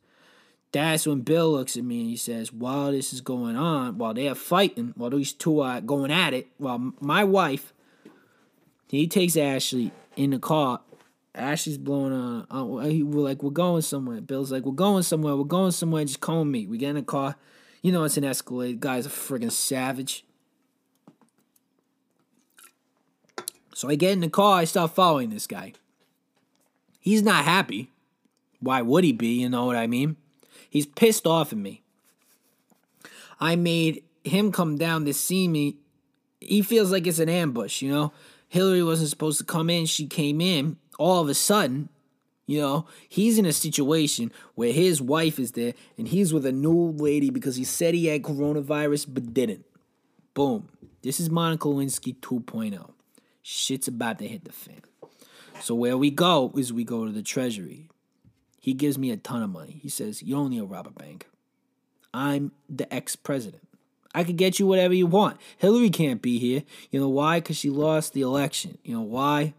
[0.71, 4.13] That's when Bill looks at me and he says, while this is going on, while
[4.13, 7.73] they are fighting, while these two are going at it, while my wife,
[8.89, 10.81] he takes Ashley in the car.
[11.35, 12.47] Ashley's blowing on.
[12.51, 14.21] Uh, we're like, we're going somewhere.
[14.21, 15.37] Bill's like, we're going somewhere.
[15.37, 16.05] We're going somewhere.
[16.05, 16.67] Just with me.
[16.67, 17.37] We get in the car.
[17.81, 18.81] You know, it's an Escalade.
[18.81, 20.25] Guy's a friggin' savage.
[23.75, 24.59] So I get in the car.
[24.59, 25.75] I start following this guy.
[27.01, 27.91] He's not happy.
[28.61, 29.41] Why would he be?
[29.41, 30.17] You know what I mean?
[30.69, 31.83] He's pissed off at me.
[33.41, 35.77] I made him come down to see me.
[36.41, 38.13] He feels like it's an ambush, you know?
[38.49, 39.87] Hillary wasn't supposed to come in.
[39.87, 40.77] She came in.
[40.99, 41.89] All of a sudden,
[42.47, 46.53] you know, he's in a situation where his wife is there and he's with a
[46.53, 49.65] new lady because he said he had coronavirus but didn't.
[50.35, 50.69] Boom.
[51.03, 52.91] This is Monica Lewinsky 2.0.
[53.43, 54.81] Shit's about to hit the fan.
[55.61, 57.89] So where we go is we go to the treasury.
[58.61, 59.79] He gives me a ton of money.
[59.83, 61.27] He says, You don't need to rob bank.
[62.13, 63.63] I'm the ex president.
[64.15, 65.39] I could get you whatever you want.
[65.59, 66.63] Hillary can't be here.
[66.91, 67.41] You know why?
[67.41, 68.79] Because she lost the election.
[68.83, 69.55] You know why?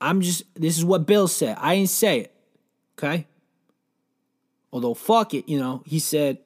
[0.00, 1.56] I'm just, this is what Bill said.
[1.58, 2.34] I didn't say it.
[2.98, 3.26] Okay?
[4.72, 6.38] Although, fuck it, you know, he said,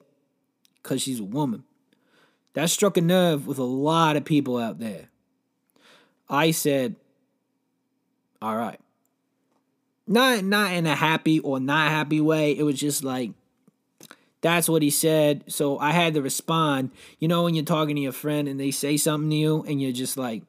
[0.81, 1.63] because she's a woman.
[2.53, 5.09] That struck a nerve with a lot of people out there.
[6.29, 6.95] I said,
[8.41, 8.79] all right.
[10.07, 12.51] Not not in a happy or not happy way.
[12.51, 13.31] It was just like
[14.41, 15.43] that's what he said.
[15.47, 16.91] So I had to respond.
[17.19, 19.81] You know when you're talking to your friend and they say something to you and
[19.81, 20.43] you're just like,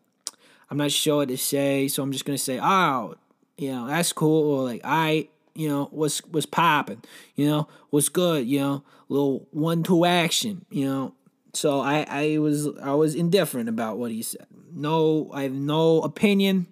[0.71, 3.15] I'm not sure what to say, so I'm just gonna say, oh,
[3.57, 7.03] you know, that's cool, or like I you know, what's what's popping,
[7.35, 11.15] you know, what's good, you know, little one two action, you know.
[11.57, 14.47] So I I was I was indifferent about what he said.
[14.73, 16.67] No, I have no opinion.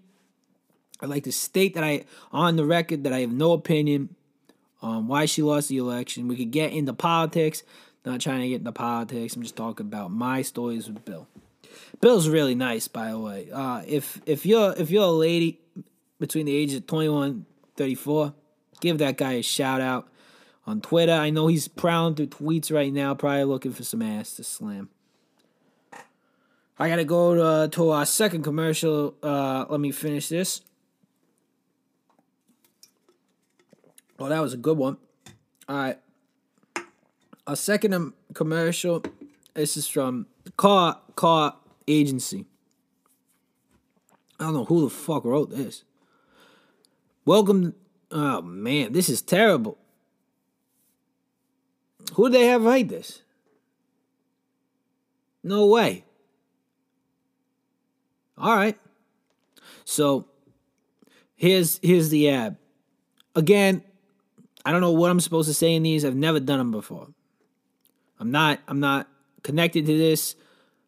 [1.01, 4.14] I'd like to state that I, on the record, that I have no opinion
[4.81, 6.29] on why she lost the election.
[6.29, 7.62] We could get into politics.
[8.05, 9.35] Not trying to get into politics.
[9.35, 11.27] I'm just talking about my stories with Bill.
[12.01, 13.49] Bill's really nice, by the way.
[13.51, 15.61] Uh, if if you're if you're a lady
[16.20, 18.35] between the ages of 21 34,
[18.81, 20.09] give that guy a shout out
[20.66, 21.12] on Twitter.
[21.12, 24.88] I know he's prowling through tweets right now, probably looking for some ass to slam.
[26.79, 29.14] I gotta go to, to our second commercial.
[29.22, 30.61] Uh, let me finish this.
[34.18, 34.96] Oh, that was a good one.
[35.68, 35.98] All right.
[37.46, 39.05] A second um, commercial.
[39.55, 42.46] This is from Car Car Agency.
[44.40, 45.85] I don't know who the fuck wrote this.
[47.24, 47.74] Welcome.
[48.11, 49.79] Oh man, this is terrible.
[52.12, 53.23] Who they have write this?
[55.43, 56.05] No way.
[58.38, 58.79] All right.
[59.85, 60.27] So
[61.37, 62.57] here's here's the ad.
[63.37, 63.83] Again,
[64.64, 66.05] I don't know what I'm supposed to say in these.
[66.05, 67.09] I've never done them before.
[68.19, 69.09] I'm not I'm not
[69.43, 70.37] connected to this.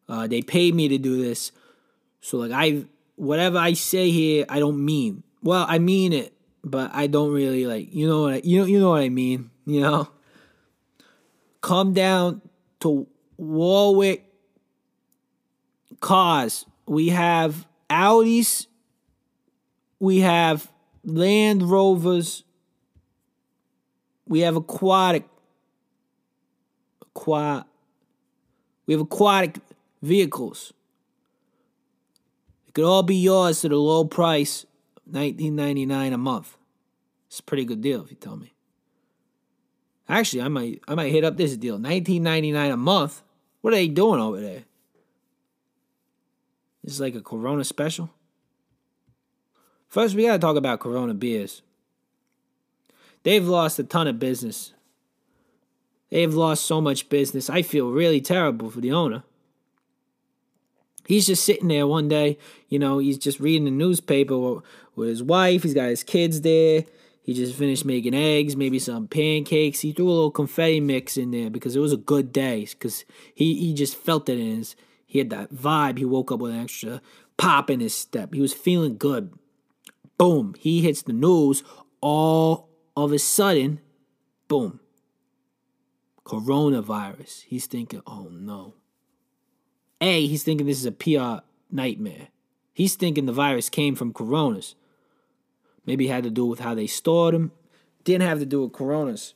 [0.09, 1.53] Uh, they paid me to do this.
[2.21, 2.85] So like I
[3.17, 5.23] whatever I say here, I don't mean.
[5.43, 6.33] Well, I mean it,
[6.65, 9.09] but I don't really like you know what I, you know you know what I
[9.09, 10.09] mean, you know?
[11.67, 12.43] Come down
[12.79, 14.25] to Warwick
[15.99, 16.65] cars.
[16.87, 18.69] We have Audis,
[19.99, 20.71] we have
[21.03, 22.45] Land Rovers,
[24.29, 25.25] we have aquatic.
[27.03, 27.67] Aqua.
[28.87, 29.57] We have aquatic
[30.03, 30.73] vehicles.
[32.69, 34.67] It could all be yours at a low price,
[35.05, 36.57] nineteen ninety nine a month.
[37.27, 38.53] It's a pretty good deal if you tell me.
[40.09, 41.79] Actually, I might I might hit up this deal.
[41.79, 43.23] Nineteen ninety nine a month.
[43.61, 44.65] What are they doing over there?
[46.85, 48.11] This is like a Corona special.
[49.89, 51.63] First, we gotta talk about Corona beers.
[53.25, 54.73] They've lost a ton of business.
[56.11, 57.51] They've lost so much business.
[57.51, 59.25] I feel really terrible for the owner.
[61.09, 62.39] He's just sitting there one day,
[62.69, 64.61] you know, he's just reading the newspaper
[64.95, 65.63] with his wife.
[65.63, 66.85] He's got his kids there.
[67.27, 69.81] He just finished making eggs, maybe some pancakes.
[69.81, 72.65] He threw a little confetti mix in there because it was a good day.
[72.71, 75.99] Because he, he just felt it in his, he had that vibe.
[75.99, 77.03] He woke up with an extra
[77.37, 78.33] pop in his step.
[78.33, 79.33] He was feeling good.
[80.19, 80.55] Boom.
[80.57, 81.65] He hits the news.
[82.01, 83.81] All of a sudden,
[84.47, 84.79] boom.
[86.25, 87.43] Coronavirus.
[87.49, 88.75] He's thinking, oh no.
[90.01, 92.29] A, he's thinking this is a PR nightmare.
[92.73, 94.77] He's thinking the virus came from coronas.
[95.87, 97.53] Maybe had to do with how they stored them.
[98.05, 99.35] Didn't have to do with coronas.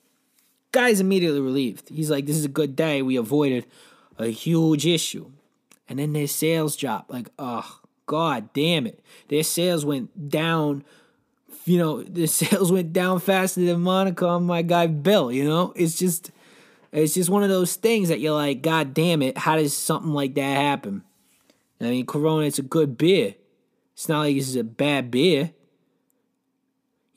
[0.73, 1.89] Guy's immediately relieved.
[1.89, 3.03] He's like, this is a good day.
[3.03, 3.67] We avoided
[4.19, 5.31] a huge issue.
[5.89, 7.11] And then their sales dropped.
[7.11, 9.01] Like, oh, God damn it.
[9.29, 10.85] Their sales went down.
[11.65, 15.33] You know, the sales went down faster than Monica on my guy Bill.
[15.33, 16.31] You know, it's just
[16.93, 20.13] it's just one of those things that you're like, God damn it, how does something
[20.13, 21.03] like that happen?
[21.81, 23.37] I mean, Corona, it's a good beer.
[23.95, 25.53] It's not like it's a bad beer.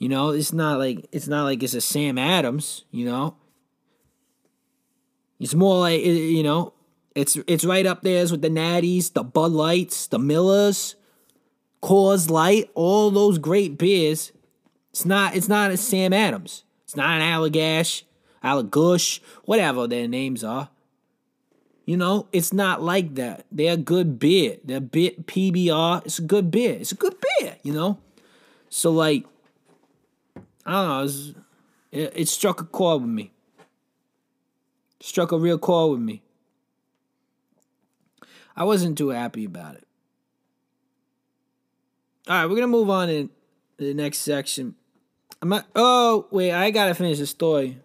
[0.04, 2.84] You know, it's not like it's not like it's a Sam Adams.
[2.92, 3.38] You know,
[5.40, 6.74] it's more like you know,
[7.16, 10.96] it's it's right up there with the Natties, the Bud Lights, the Millers,
[11.82, 14.34] Coors Light, all those great beers.
[14.90, 16.66] It's not it's not a Sam Adams.
[16.84, 18.04] It's not an Allagash.
[18.44, 20.70] Allagoosh, whatever their names are.
[21.86, 23.46] You know, it's not like that.
[23.50, 24.58] They're good beer.
[24.66, 26.04] They're bit PBR.
[26.04, 26.74] It's a good beer.
[26.74, 28.00] It's a good beer, you know?
[28.70, 29.26] So, like,
[30.66, 31.00] I don't know.
[31.00, 31.34] It, was,
[31.92, 33.32] it, it struck a chord with me.
[35.02, 36.22] Struck a real chord with me.
[38.56, 39.88] I wasn't too happy about it.
[42.28, 43.30] All right, we're to move on to
[43.78, 44.76] the next section.
[45.42, 47.80] I'm not, oh, wait, I got to finish the story.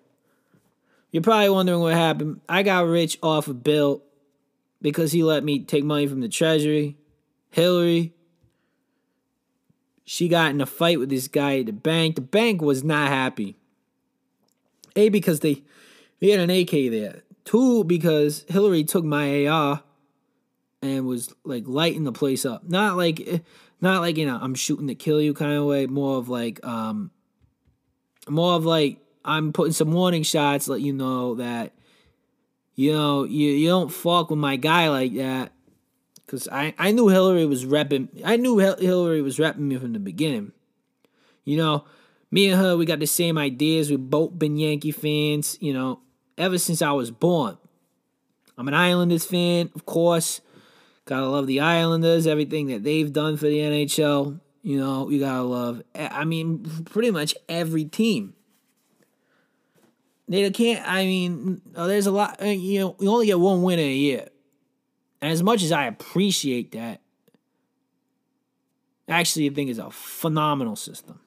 [1.10, 2.40] You're probably wondering what happened.
[2.48, 4.02] I got rich off of Bill
[4.80, 6.96] because he let me take money from the treasury.
[7.50, 8.12] Hillary,
[10.08, 12.14] she got in a fight with this guy at the bank.
[12.14, 13.58] The bank was not happy.
[14.96, 15.62] A, because they,
[16.18, 17.24] they had an AK there.
[17.44, 19.82] Two, because Hillary took my AR
[20.80, 22.66] and was like lighting the place up.
[22.66, 23.42] Not like,
[23.82, 25.84] not like, you know, I'm shooting to kill you kind of way.
[25.84, 27.10] More of like, um,
[28.30, 31.74] more of like, I'm putting some warning shots, let you know that
[32.76, 35.52] you know you, you don't fuck with my guy like that.
[36.28, 38.08] Cause I, I knew Hillary was repping.
[38.22, 40.52] I knew Hillary was repping me from the beginning.
[41.44, 41.84] You know,
[42.30, 43.88] me and her, we got the same ideas.
[43.88, 45.56] We've both been Yankee fans.
[45.60, 46.00] You know,
[46.36, 47.56] ever since I was born.
[48.58, 50.42] I'm an Islanders fan, of course.
[51.06, 54.38] Gotta love the Islanders, everything that they've done for the NHL.
[54.62, 55.82] You know, you gotta love.
[55.94, 58.34] I mean, pretty much every team.
[60.28, 60.86] They can't.
[60.86, 62.42] I mean, uh, there's a lot.
[62.42, 64.28] Uh, you know, you only get one win in a year,
[65.20, 67.00] and as much as I appreciate that,
[69.08, 71.20] actually, I think it's a phenomenal system.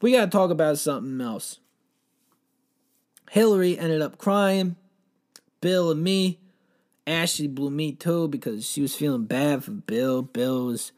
[0.00, 1.58] We got to talk about something else.
[3.30, 4.76] Hillary ended up crying.
[5.60, 6.38] Bill and me.
[7.06, 10.22] Ashley blew me too because she was feeling bad for Bill.
[10.22, 10.92] Bill was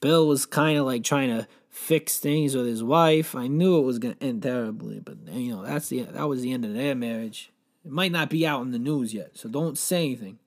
[0.00, 3.34] Bill was kind of like trying to fix things with his wife.
[3.34, 6.52] I knew it was gonna end terribly, but you know that's the that was the
[6.52, 7.50] end of their marriage.
[7.84, 10.38] It might not be out in the news yet, so don't say anything.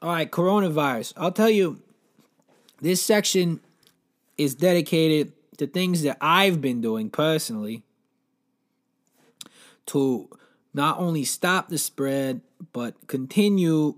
[0.00, 1.12] All right, coronavirus.
[1.16, 1.82] I'll tell you,
[2.80, 3.60] this section
[4.36, 7.82] is dedicated to things that I've been doing personally
[9.86, 10.28] to
[10.72, 12.42] not only stop the spread,
[12.72, 13.96] but continue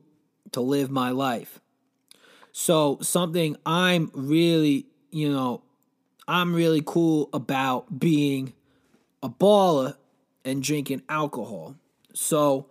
[0.53, 1.61] to live my life.
[2.53, 5.63] So something I'm really, you know,
[6.27, 8.55] I'm really cool about being
[9.23, 9.97] a baller
[10.47, 11.77] and drinking alcohol.
[12.15, 12.67] So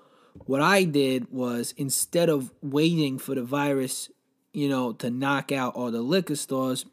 [0.46, 4.10] what I did was instead of waiting for the virus,
[4.54, 6.86] you know, to knock out all the liquor stores,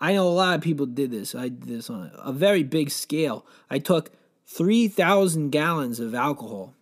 [0.00, 1.34] I know a lot of people did this.
[1.34, 3.46] I did this on a very big scale.
[3.70, 4.10] I took
[4.46, 6.74] 3,000 gallons of alcohol.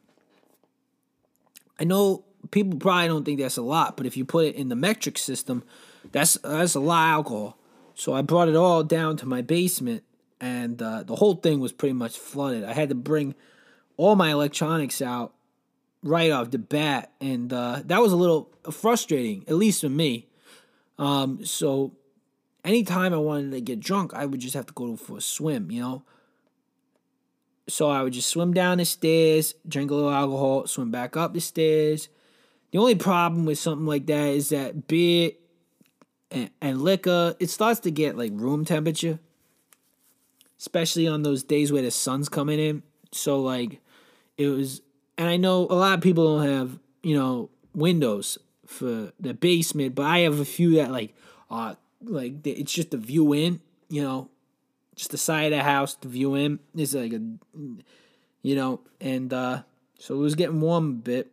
[1.79, 4.69] I know people probably don't think that's a lot, but if you put it in
[4.69, 5.63] the metric system,
[6.13, 7.59] that's that's a lot of alcohol.
[7.95, 10.05] So I brought it all down to my basement,
[10.41, 12.65] and uh, the whole thing was pretty much flooded.
[12.65, 13.35] I had to bring
[13.97, 15.35] all my electronics out
[16.03, 20.29] right off the bat, and uh, that was a little frustrating, at least for me.
[20.99, 21.93] Um, so
[22.65, 25.71] anytime I wanted to get drunk, I would just have to go for a swim,
[25.71, 26.03] you know.
[27.69, 31.35] So I would just swim down the stairs, drink a little alcohol, swim back up
[31.35, 32.09] the stairs.
[32.71, 35.33] The only problem with something like that is that beer
[36.31, 39.19] and, and liquor, it starts to get like room temperature,
[40.59, 42.83] especially on those days where the sun's coming in.
[43.13, 43.81] So like
[44.37, 44.83] it was,
[45.19, 49.95] and I know a lot of people don't have you know windows for the basement,
[49.95, 51.15] but I have a few that like
[51.51, 53.61] uh like it's just the view in,
[53.91, 54.31] you know,
[54.95, 57.21] just the side of the house, the view in is like a,
[58.43, 59.63] you know, and uh
[59.99, 61.33] so it was getting warm a bit.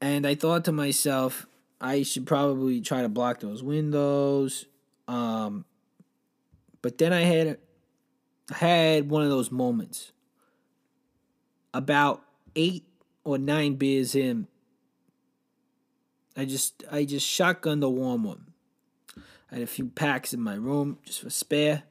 [0.00, 1.46] And I thought to myself,
[1.80, 4.66] I should probably try to block those windows.
[5.08, 5.64] Um,
[6.82, 7.58] but then I had
[8.52, 10.12] I had one of those moments.
[11.76, 12.22] About
[12.54, 12.84] eight
[13.22, 14.46] or nine beers in,
[16.34, 18.52] I just I just shotgunned the warm one.
[19.50, 21.82] I had a few packs in my room just for spare.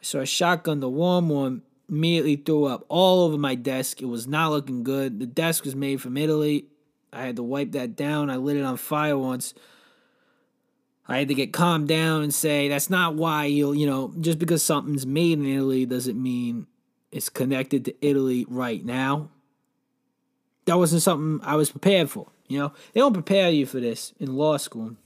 [0.00, 4.00] So I shotgunned the warm one, immediately threw up all over my desk.
[4.00, 5.20] It was not looking good.
[5.20, 6.66] The desk was made from Italy.
[7.12, 8.30] I had to wipe that down.
[8.30, 9.52] I lit it on fire once.
[11.06, 14.38] I had to get calmed down and say that's not why you'll, you know, just
[14.38, 16.66] because something's made in Italy doesn't mean
[17.10, 19.30] it's connected to Italy right now.
[20.66, 22.28] That wasn't something I was prepared for.
[22.46, 24.96] You know, they don't prepare you for this in law school.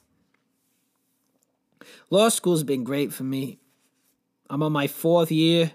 [2.10, 3.58] Law school's been great for me.
[4.50, 5.72] I'm on my fourth year.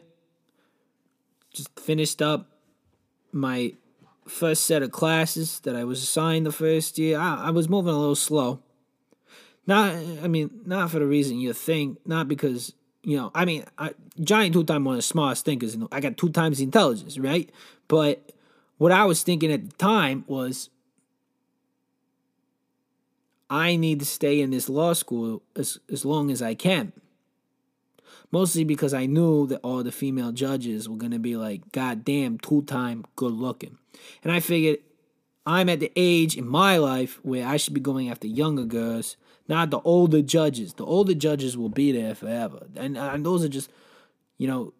[1.54, 2.50] Just finished up
[3.32, 3.74] my
[4.28, 7.18] first set of classes that I was assigned the first year.
[7.20, 8.62] I, I was moving a little slow.
[9.66, 12.00] Not, I mean, not for the reason you think.
[12.06, 12.74] Not because
[13.08, 13.32] you know.
[13.34, 15.74] I mean, I, Johnny two time one of the smartest thinkers.
[15.74, 17.50] You know, I got two times the intelligence, right?
[17.88, 18.34] But
[18.78, 20.70] what I was thinking at the time was,
[23.50, 26.92] I need to stay in this law school as as long as I can.
[28.30, 32.38] Mostly because I knew that all the female judges were gonna be like, God damn,
[32.38, 33.78] two time good looking.
[34.22, 34.80] And I figured
[35.46, 39.16] I'm at the age in my life where I should be going after younger girls,
[39.48, 40.74] not the older judges.
[40.74, 42.68] The older judges will be there forever.
[42.76, 43.70] And, and those are just,
[44.38, 44.74] you know,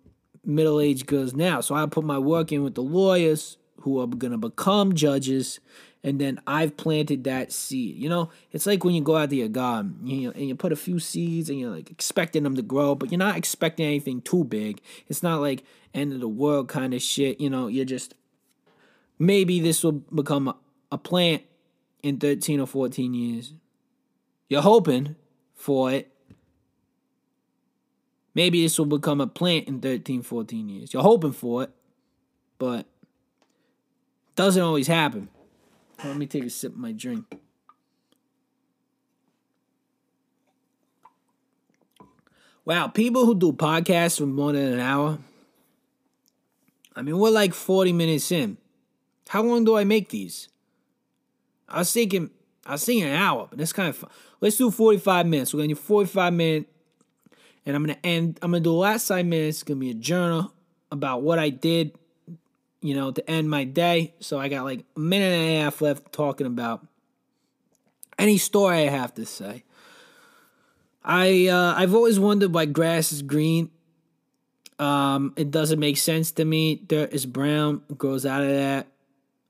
[0.44, 1.62] middle aged girls now.
[1.62, 5.60] So I put my work in with the lawyers who are going to become judges.
[6.04, 7.98] And then I've planted that seed.
[7.98, 10.56] You know, it's like when you go out to your garden you know, and you
[10.56, 13.86] put a few seeds and you're like expecting them to grow, but you're not expecting
[13.86, 14.82] anything too big.
[15.08, 15.64] It's not like
[15.94, 17.42] end of the world kind of shit.
[17.42, 18.14] You know, you're just
[19.20, 20.56] maybe this will become a,
[20.92, 21.44] a plant
[22.04, 23.54] in 13 or 14 years.
[24.50, 25.16] You're hoping
[25.56, 26.12] for it.
[28.34, 30.94] Maybe this will become a plant in 13, 14 years.
[30.94, 31.72] You're hoping for it,
[32.60, 35.30] but it doesn't always happen.
[36.04, 37.26] Let me take a sip of my drink.
[42.64, 45.20] Wow, people who do podcasts for more than an hour.
[46.96, 48.58] I mean, we're like 40 minutes in.
[49.30, 50.50] How long do I make these?
[51.70, 52.30] I was thinking,
[52.66, 54.10] I was thinking an hour, but that's kind of fun.
[54.40, 55.54] Let's do 45 minutes.
[55.54, 56.70] We're gonna do 45 minutes,
[57.66, 58.40] and I'm gonna end.
[58.42, 59.58] I'm gonna do the last five minutes.
[59.58, 60.54] It's gonna be a journal
[60.92, 61.98] about what I did,
[62.82, 64.14] you know, to end my day.
[64.20, 66.86] So I got like a minute and a half left talking about
[68.20, 69.64] any story I have to say.
[71.04, 73.72] I uh, I've always wondered why grass is green.
[74.80, 76.76] Um, it doesn't make sense to me.
[76.76, 78.88] Dirt is brown, grows out of that.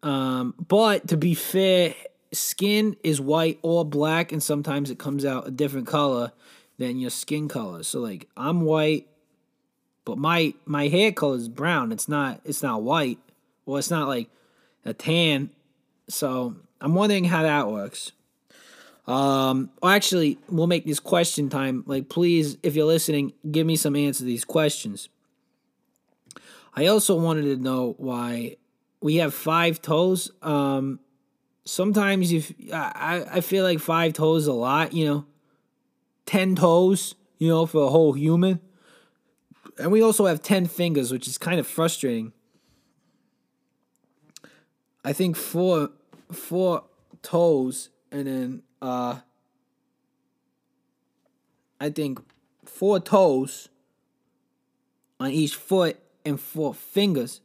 [0.03, 1.95] Um, but to be fair,
[2.31, 6.31] skin is white or black, and sometimes it comes out a different color
[6.77, 7.83] than your skin color.
[7.83, 9.07] So like I'm white,
[10.05, 11.91] but my my hair color is brown.
[11.91, 13.19] It's not it's not white.
[13.65, 14.29] Well, it's not like
[14.85, 15.49] a tan.
[16.07, 18.11] So I'm wondering how that works.
[19.07, 21.83] Um, actually, we'll make this question time.
[21.85, 25.09] Like, please, if you're listening, give me some answers to these questions.
[26.75, 28.57] I also wanted to know why
[29.01, 30.31] we have five toes.
[30.41, 30.99] Um,
[31.67, 35.25] sometimes if I I feel like five toes a lot, you know,
[36.25, 38.59] ten toes, you know, for a whole human,
[39.77, 42.33] and we also have ten fingers, which is kind of frustrating.
[45.03, 45.91] I think four
[46.31, 46.83] four
[47.21, 49.19] toes, and then uh,
[51.79, 52.19] I think
[52.65, 53.69] four toes
[55.19, 57.41] on each foot and four fingers.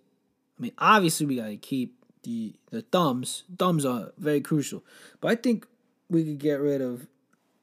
[0.58, 3.44] I mean, obviously we gotta keep the the thumbs.
[3.58, 4.84] Thumbs are very crucial,
[5.20, 5.66] but I think
[6.08, 7.06] we could get rid of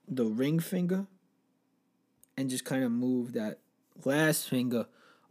[0.07, 1.05] the ring finger
[2.35, 3.59] and just kind of move that
[4.05, 4.85] last finger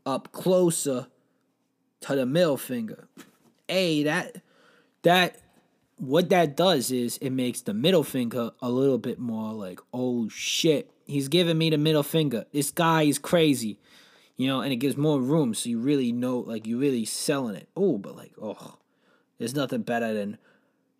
[0.06, 1.08] up closer
[2.00, 3.08] to the middle finger.
[3.68, 4.42] A that
[5.02, 5.40] that
[5.96, 10.28] what that does is it makes the middle finger a little bit more like, oh
[10.28, 12.46] shit, he's giving me the middle finger.
[12.52, 13.78] This guy is crazy.
[14.36, 17.56] You know, and it gives more room so you really know like you're really selling
[17.56, 17.68] it.
[17.76, 18.76] Oh, but like, oh,
[19.38, 20.38] there's nothing better than,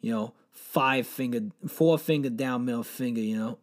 [0.00, 3.58] you know, five finger four finger down middle finger, you know.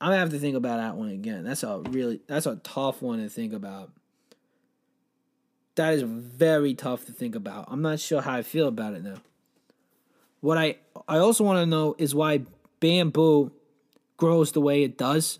[0.00, 1.44] I'm gonna have to think about that one again.
[1.44, 3.90] That's a really that's a tough one to think about.
[5.76, 7.66] That is very tough to think about.
[7.68, 9.16] I'm not sure how I feel about it now.
[10.40, 10.76] What I
[11.08, 12.42] I also want to know is why
[12.80, 13.52] bamboo
[14.16, 15.38] grows the way it does.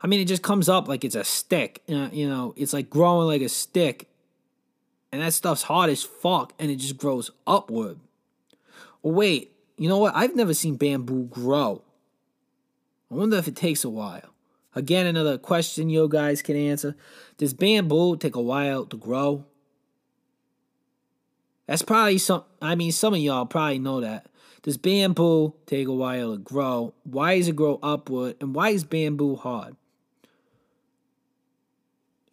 [0.00, 1.82] I mean, it just comes up like it's a stick.
[1.88, 4.08] Uh, you know, it's like growing like a stick,
[5.16, 7.98] and that stuff's hard as fuck, and it just grows upward.
[9.02, 10.14] wait, you know what?
[10.14, 11.80] I've never seen bamboo grow.
[13.10, 14.34] I wonder if it takes a while.
[14.74, 16.94] Again, another question you guys can answer.
[17.38, 19.46] Does bamboo take a while to grow?
[21.66, 22.44] That's probably some.
[22.60, 24.26] I mean, some of y'all probably know that.
[24.64, 26.92] Does bamboo take a while to grow?
[27.04, 28.36] Why does it grow upward?
[28.38, 29.76] And why is bamboo hard?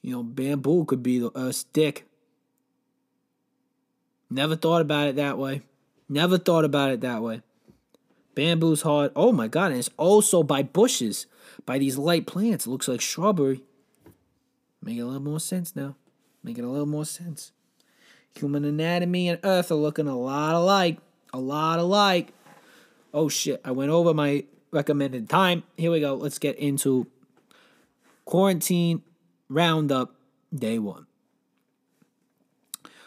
[0.02, 2.10] You know, bamboo could be a stick.
[4.34, 5.62] Never thought about it that way.
[6.10, 7.44] Never thought about it that way.
[8.34, 9.12] Bamboo's hard.
[9.16, 11.28] Oh my god, and it's also by bushes,
[11.68, 12.66] by these light plants.
[12.66, 13.62] It looks like shrubbery.
[14.82, 15.96] Make a little more sense now.
[16.44, 17.52] Make it a little more sense.
[18.36, 20.98] Human anatomy and Earth are looking a lot alike.
[21.32, 22.34] A lot alike.
[23.14, 25.62] Oh shit, I went over my recommended time.
[25.78, 26.16] Here we go.
[26.16, 27.06] Let's get into
[28.26, 29.04] quarantine
[29.48, 30.16] roundup
[30.52, 31.06] day one.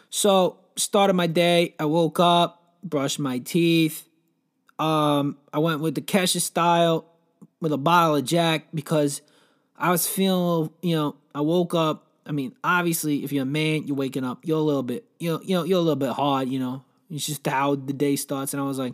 [0.09, 1.75] So, started my day.
[1.79, 4.07] I woke up, brushed my teeth.
[4.79, 7.05] Um, I went with the Kesha style
[7.59, 9.21] with a bottle of Jack because
[9.75, 13.87] I was feeling, you know, I woke up I mean, obviously, if you're a man,
[13.87, 16.11] you're waking up, you're a little bit, you know, you know, you're a little bit
[16.11, 16.83] hard, you know.
[17.09, 18.93] It's just how the day starts, and I was like,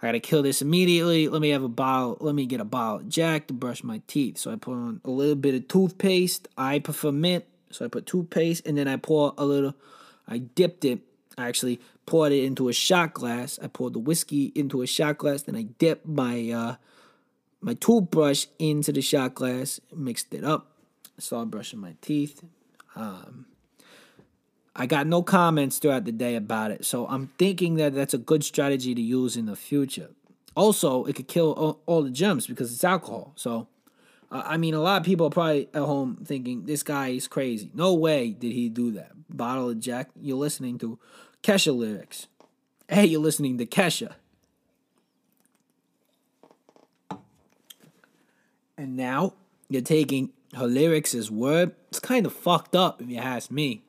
[0.00, 1.28] I gotta kill this immediately.
[1.28, 2.16] Let me have a bottle.
[2.20, 4.38] Let me get a bottle of Jack to brush my teeth.
[4.38, 6.48] So I put on a little bit of toothpaste.
[6.56, 9.74] I prefer mint, so I put toothpaste, and then I pour a little.
[10.28, 11.00] I dipped it.
[11.38, 13.58] I actually poured it into a shot glass.
[13.62, 15.42] I poured the whiskey into a shot glass.
[15.42, 16.76] Then I dipped my uh,
[17.60, 20.76] my toothbrush into the shot glass, mixed it up
[21.18, 22.42] started brushing my teeth.
[22.94, 23.46] Um,
[24.74, 28.18] I got no comments throughout the day about it, so I'm thinking that that's a
[28.18, 30.10] good strategy to use in the future.
[30.54, 33.32] Also, it could kill all, all the germs because it's alcohol.
[33.36, 33.68] So,
[34.30, 37.70] I mean, a lot of people are probably at home thinking this guy is crazy.
[37.74, 39.12] No way did he do that.
[39.28, 40.10] Bottle of Jack.
[40.20, 40.98] You're listening to
[41.42, 42.26] Kesha lyrics.
[42.88, 44.14] Hey, you're listening to Kesha.
[48.76, 49.34] And now
[49.68, 51.74] you're taking her lyrics as word.
[51.88, 53.82] It's kind of fucked up if you ask me.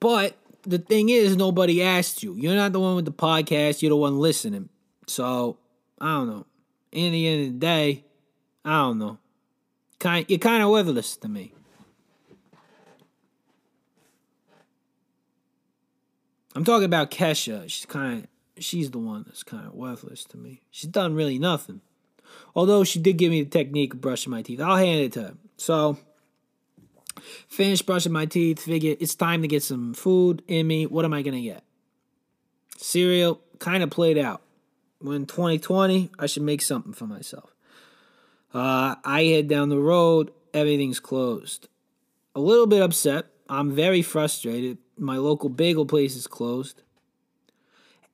[0.00, 2.34] But the thing is, nobody asked you.
[2.34, 3.82] You're not the one with the podcast.
[3.82, 4.68] You're the one listening.
[5.06, 5.58] So
[6.00, 6.46] I don't know.
[6.92, 8.04] In the end of the day,
[8.68, 9.16] I don't know.
[9.98, 11.54] Kind, you're kind of worthless to me.
[16.54, 17.62] I'm talking about Kesha.
[17.70, 20.60] She's kind of, she's the one that's kind of worthless to me.
[20.70, 21.80] She's done really nothing.
[22.54, 24.60] Although she did give me the technique of brushing my teeth.
[24.60, 25.34] I'll hand it to her.
[25.56, 25.96] So,
[27.48, 28.60] finished brushing my teeth.
[28.60, 30.84] Figure it's time to get some food in me.
[30.84, 31.64] What am I going to get?
[32.76, 34.42] Cereal kind of played out.
[34.98, 37.54] When 2020, I should make something for myself.
[38.52, 40.32] Uh, I head down the road.
[40.54, 41.68] Everything's closed.
[42.34, 43.26] A little bit upset.
[43.48, 44.78] I'm very frustrated.
[44.96, 46.82] My local bagel place is closed.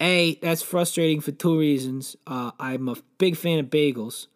[0.01, 2.17] A, that's frustrating for two reasons.
[2.27, 4.27] Uh, I'm a big fan of bagels,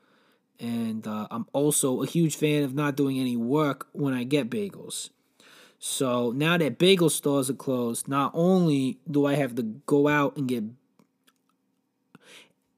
[0.60, 4.48] and uh, I'm also a huge fan of not doing any work when I get
[4.48, 5.10] bagels.
[5.78, 10.36] So now that bagel stores are closed, not only do I have to go out
[10.36, 10.64] and get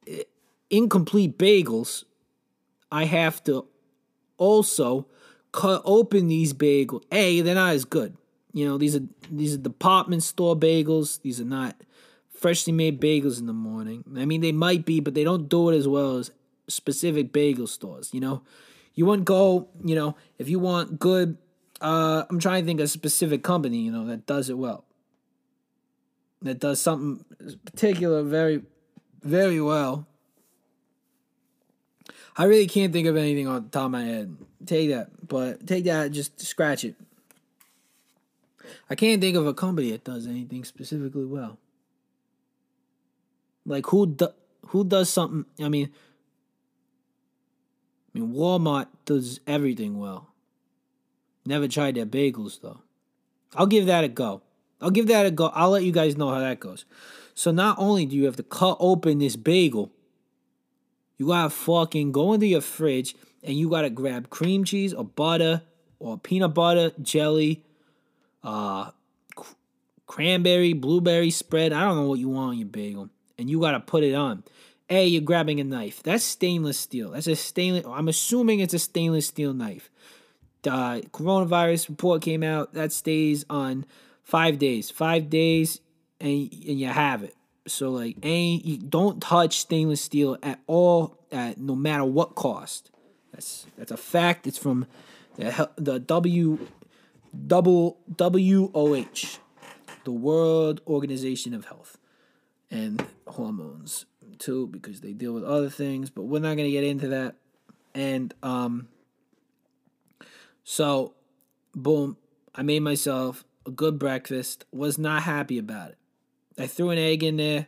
[0.07, 0.25] eh,
[0.68, 2.05] incomplete bagels,
[2.91, 3.66] I have to
[4.36, 5.07] also
[5.53, 7.05] cut open these bagels.
[7.12, 8.16] A, they're not as good.
[8.53, 11.20] You know, these are these are department store bagels.
[11.22, 11.76] These are not
[12.32, 14.05] freshly made bagels in the morning.
[14.16, 16.30] I mean, they might be, but they don't do it as well as
[16.68, 18.11] specific bagel stores.
[18.12, 18.43] You know,
[18.95, 19.68] you wouldn't go.
[19.84, 21.38] You know, if you want good,
[21.80, 23.78] uh, I'm trying to think of a specific company.
[23.78, 24.84] You know, that does it well.
[26.43, 27.24] That does something
[27.66, 28.62] particular very,
[29.22, 30.07] very well.
[32.41, 34.34] I really can't think of anything on the top of my head.
[34.64, 36.95] Take that, but take that, just scratch it.
[38.88, 41.59] I can't think of a company that does anything specifically well.
[43.66, 44.28] Like who do,
[44.68, 45.45] who does something?
[45.62, 45.91] I mean,
[48.14, 50.28] I mean Walmart does everything well.
[51.45, 52.80] Never tried their bagels though.
[53.55, 54.41] I'll give that a go.
[54.80, 55.49] I'll give that a go.
[55.49, 56.86] I'll let you guys know how that goes.
[57.34, 59.93] So not only do you have to cut open this bagel,
[61.21, 65.61] you gotta fucking go into your fridge and you gotta grab cream cheese or butter
[65.99, 67.62] or peanut butter, jelly,
[68.43, 68.91] uh,
[69.37, 69.53] cr-
[70.07, 71.75] cranberry, blueberry spread.
[71.75, 73.11] I don't know what you want on your bagel.
[73.37, 74.45] And you gotta put it on.
[74.89, 76.03] A, you're grabbing a knife.
[76.03, 77.11] That's stainless steel.
[77.11, 77.85] That's a stainless.
[77.87, 79.91] I'm assuming it's a stainless steel knife.
[80.62, 82.73] The coronavirus report came out.
[82.73, 83.85] That stays on
[84.23, 84.91] five days.
[84.91, 85.83] Five days,
[86.18, 87.35] and and you have it.
[87.66, 92.90] So like, ain't you don't touch stainless steel at all, at no matter what cost.
[93.32, 94.46] That's that's a fact.
[94.46, 94.86] It's from
[95.36, 96.66] the the W
[97.46, 99.38] double WOH,
[100.04, 101.98] the World Organization of Health,
[102.70, 104.06] and hormones
[104.38, 106.11] too, because they deal with other things.
[106.11, 107.36] But we're not gonna get into that.
[107.94, 108.88] And um,
[110.64, 111.14] so,
[111.74, 112.16] boom,
[112.54, 114.64] I made myself a good breakfast.
[114.72, 115.98] Was not happy about it.
[116.59, 117.66] I threw an egg in there.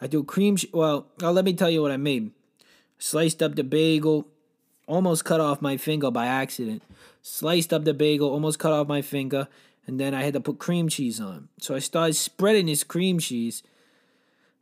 [0.00, 0.56] I do cream.
[0.72, 2.30] Well, oh, let me tell you what I made.
[2.98, 4.26] Sliced up the bagel,
[4.86, 6.82] almost cut off my finger by accident.
[7.22, 9.48] Sliced up the bagel, almost cut off my finger,
[9.86, 11.48] and then I had to put cream cheese on.
[11.58, 13.62] So I started spreading this cream cheese.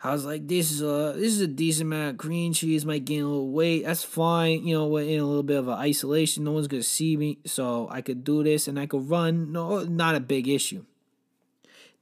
[0.03, 2.85] I was like, "This is a this is a decent amount of cream cheese.
[2.85, 3.85] Might gain a little weight.
[3.85, 4.67] That's fine.
[4.67, 6.45] You know, we're in a little bit of isolation.
[6.45, 9.53] No one's gonna see me, so I could do this and I could run.
[9.53, 10.85] No, not a big issue."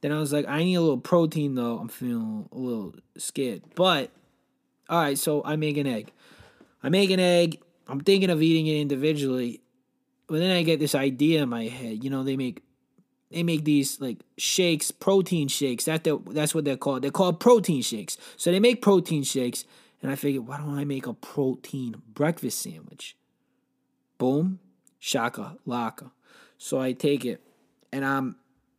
[0.03, 1.77] Then I was like, "I need a little protein though.
[1.77, 4.11] I'm feeling a little scared." But
[4.89, 6.11] all right, so I make an egg.
[6.83, 7.61] I make an egg.
[7.87, 9.61] I'm thinking of eating it individually,
[10.27, 12.03] but then I get this idea in my head.
[12.03, 12.63] You know, they make
[13.31, 15.85] they make these like shakes, protein shakes.
[15.85, 17.01] That that's what they're called.
[17.01, 18.17] They're called protein shakes.
[18.35, 19.63] So they make protein shakes,
[20.01, 23.15] and I figured, why don't I make a protein breakfast sandwich?
[24.17, 24.59] Boom,
[24.99, 26.11] shaka laka.
[26.57, 27.41] So I take it,
[27.93, 28.35] and I'm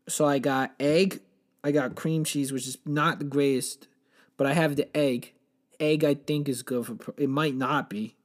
[0.08, 1.20] so I got egg,
[1.62, 3.88] I got cream cheese, which is not the greatest,
[4.36, 5.32] but I have the egg.
[5.80, 6.96] Egg I think is good for.
[7.16, 8.16] It might not be.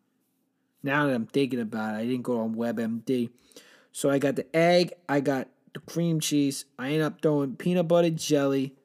[0.83, 3.29] Now that I'm thinking about it, I didn't go on WebMD.
[3.91, 6.65] So I got the egg, I got the cream cheese.
[6.77, 8.75] I end up throwing peanut butter jelly.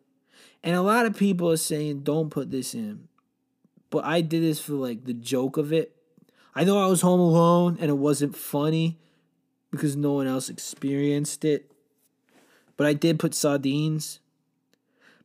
[0.62, 3.08] And a lot of people are saying don't put this in.
[3.90, 5.94] But I did this for like the joke of it.
[6.54, 8.98] I know I was home alone and it wasn't funny
[9.70, 11.70] because no one else experienced it.
[12.76, 14.20] But I did put sardines.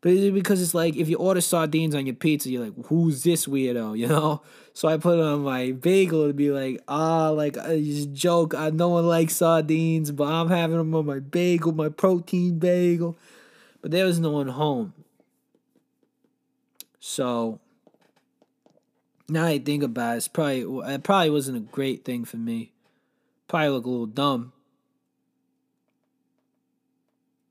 [0.02, 3.24] But it's because it's like if you order sardines on your pizza, you're like, who's
[3.24, 4.42] this weirdo, you know?
[4.74, 7.82] So I put it on my bagel to be like, ah, like a
[8.14, 8.54] joke.
[8.54, 13.18] I no one likes sardines, but I'm having them on my bagel, my protein bagel.
[13.82, 14.94] But there was no one home.
[17.00, 17.60] So
[19.28, 20.62] now I think about it, it's probably
[20.94, 22.72] it probably wasn't a great thing for me.
[23.48, 24.54] Probably look a little dumb.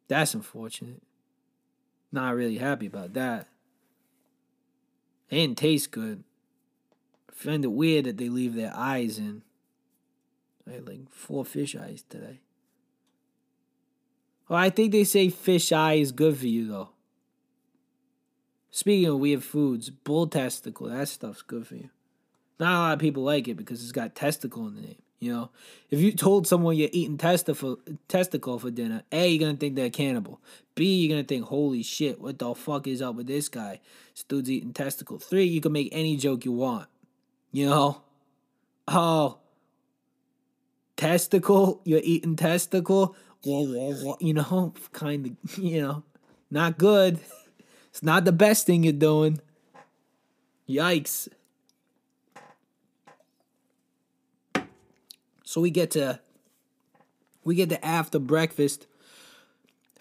[0.09, 1.03] That's unfortunate.
[2.11, 3.49] Not really happy about that.
[5.31, 6.25] Didn't taste good.
[7.31, 9.43] I find it weird that they leave their eyes in.
[10.67, 12.41] I had like four fish eyes today.
[14.49, 16.89] Well, I think they say fish eye is good for you though.
[18.71, 21.91] Speaking of weird foods, bull testicle, that stuff's good for you.
[22.59, 25.03] Not a lot of people like it because it's got testicle in the name.
[25.21, 25.51] You know,
[25.91, 29.91] if you told someone you're eating testicle testicle for dinner, A, you're gonna think they're
[29.91, 30.41] cannibal.
[30.75, 33.81] B, you're gonna think, holy shit, what the fuck is up with this guy?
[34.14, 35.19] This dude's eating testicle.
[35.19, 36.89] Three, you can make any joke you want.
[37.51, 38.03] You know?
[38.87, 39.39] Oh,
[40.97, 41.81] testicle?
[41.85, 43.16] You're eating testicle?
[43.43, 46.05] You know, kind of, you know,
[46.51, 47.19] not good.
[47.91, 49.41] It's not the best thing you're doing.
[50.69, 51.29] Yikes.
[55.49, 56.21] So we get to
[57.43, 58.87] we get to after breakfast.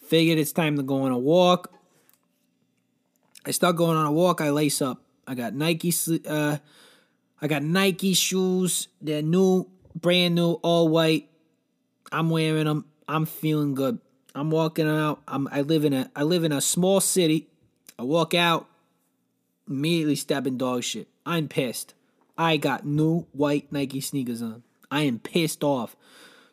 [0.02, 1.72] Figured it's time to go on a walk.
[3.46, 4.42] I start going on a walk.
[4.42, 5.02] I lace up.
[5.26, 5.94] I got Nike.
[6.28, 6.58] Uh,
[7.42, 8.90] I got Nike shoes.
[9.00, 11.30] They're new, brand new, all white.
[12.12, 12.84] I'm wearing them.
[13.08, 14.00] I'm feeling good.
[14.36, 15.22] I'm walking out.
[15.30, 17.48] I'm, I live in a I live in a small city.
[17.98, 18.68] I walk out,
[19.66, 21.08] immediately stepping dog shit.
[21.26, 21.94] I'm pissed.
[22.38, 24.64] I got new white Nike sneakers on.
[24.92, 25.96] I am pissed off.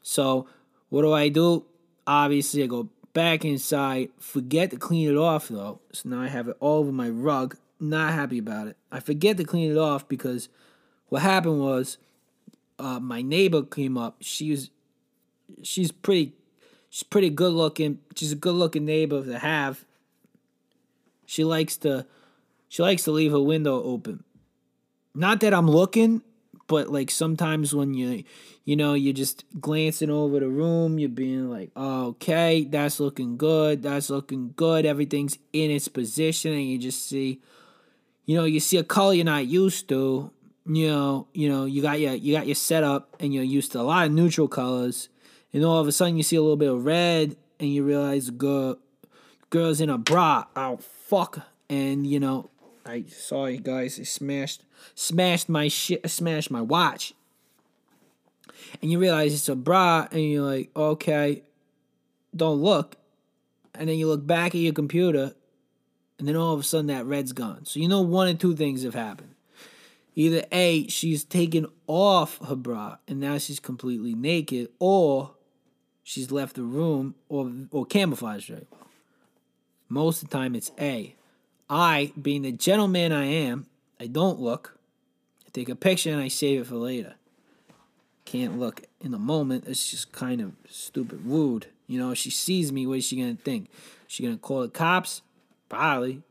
[0.03, 0.47] So
[0.89, 1.65] what do I do?
[2.07, 4.11] Obviously, I go back inside.
[4.19, 5.81] Forget to clean it off though.
[5.93, 7.57] So now I have it all over my rug.
[7.81, 8.77] Not happy about it.
[8.93, 10.49] I forget to clean it off because
[11.09, 11.99] what happened was
[12.79, 14.17] uh, my neighbor came up.
[14.21, 14.71] She was
[15.63, 16.35] she's pretty
[16.91, 18.01] she's pretty good looking.
[18.15, 19.85] She's a good looking neighbor to have.
[21.27, 22.07] She likes to
[22.69, 24.25] she likes to leave her window open.
[25.15, 26.23] Not that I'm looking,
[26.67, 28.25] but like sometimes when you
[28.65, 33.37] you know you're just glancing over the room you're being like oh, okay that's looking
[33.37, 37.41] good that's looking good everything's in its position and you just see
[38.27, 40.31] you know you see a color you're not used to
[40.67, 43.81] you know you know you got your you got your setup and you're used to
[43.81, 45.09] a lot of neutral colors
[45.53, 48.31] and all of a sudden you see a little bit of red and you realize
[48.31, 48.79] girl
[49.51, 52.51] girl's in a bra oh fuck and you know
[52.87, 54.63] I sorry guys, I smashed
[54.95, 57.15] smashed my shit, smashed my watch.
[58.81, 61.43] And you realize it's a bra, and you're like, okay,
[62.35, 62.97] don't look.
[63.75, 65.35] And then you look back at your computer,
[66.19, 67.65] and then all of a sudden that red's gone.
[67.65, 69.35] So you know one or two things have happened.
[70.15, 75.33] Either A, she's taken off her bra and now she's completely naked, or
[76.03, 78.81] she's left the room or or camouflaged very well.
[79.89, 81.17] Most of the time it's A.
[81.75, 83.67] I, being the gentleman I am,
[83.99, 84.79] I don't look.
[85.45, 87.15] I take a picture and I save it for later.
[88.25, 89.65] Can't look in the moment.
[89.67, 91.67] It's just kind of stupid, rude.
[91.89, 93.71] You know, she sees me, what is she gonna think?
[94.07, 95.23] She gonna call the cops?
[95.69, 96.23] Probably.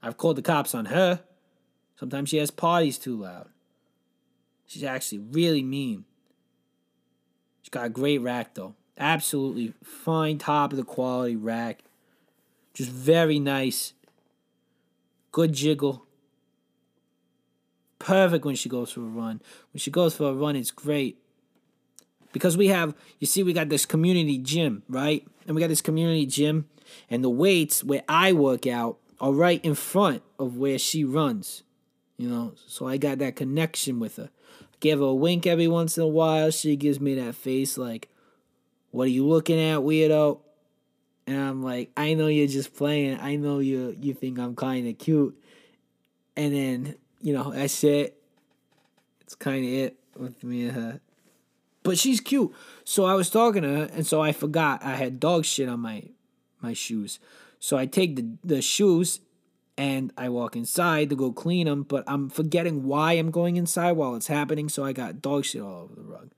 [0.00, 1.20] I've called the cops on her.
[1.98, 3.48] Sometimes she has parties too loud.
[4.68, 6.04] She's actually really mean.
[7.62, 8.76] She's got a great rack though.
[8.96, 11.82] Absolutely fine, top of the quality rack.
[12.76, 13.94] Just very nice.
[15.32, 16.04] Good jiggle.
[17.98, 19.40] Perfect when she goes for a run.
[19.72, 21.16] When she goes for a run, it's great.
[22.34, 25.26] Because we have, you see, we got this community gym, right?
[25.46, 26.68] And we got this community gym,
[27.08, 31.62] and the weights where I work out are right in front of where she runs.
[32.18, 34.28] You know, so I got that connection with her.
[34.60, 36.50] I give her a wink every once in a while.
[36.50, 38.10] She gives me that face like,
[38.90, 40.40] What are you looking at, weirdo?
[41.26, 43.18] And I'm like, I know you're just playing.
[43.20, 45.36] I know you you think I'm kind of cute,
[46.36, 48.16] and then you know that's it.
[49.22, 51.00] It's kind of it with me and her.
[51.82, 52.52] But she's cute.
[52.84, 55.80] So I was talking to her, and so I forgot I had dog shit on
[55.80, 56.04] my
[56.60, 57.18] my shoes.
[57.58, 59.20] So I take the the shoes
[59.78, 63.92] and I walk inside to go clean them, but I'm forgetting why I'm going inside
[63.92, 64.68] while it's happening.
[64.68, 66.30] So I got dog shit all over the rug.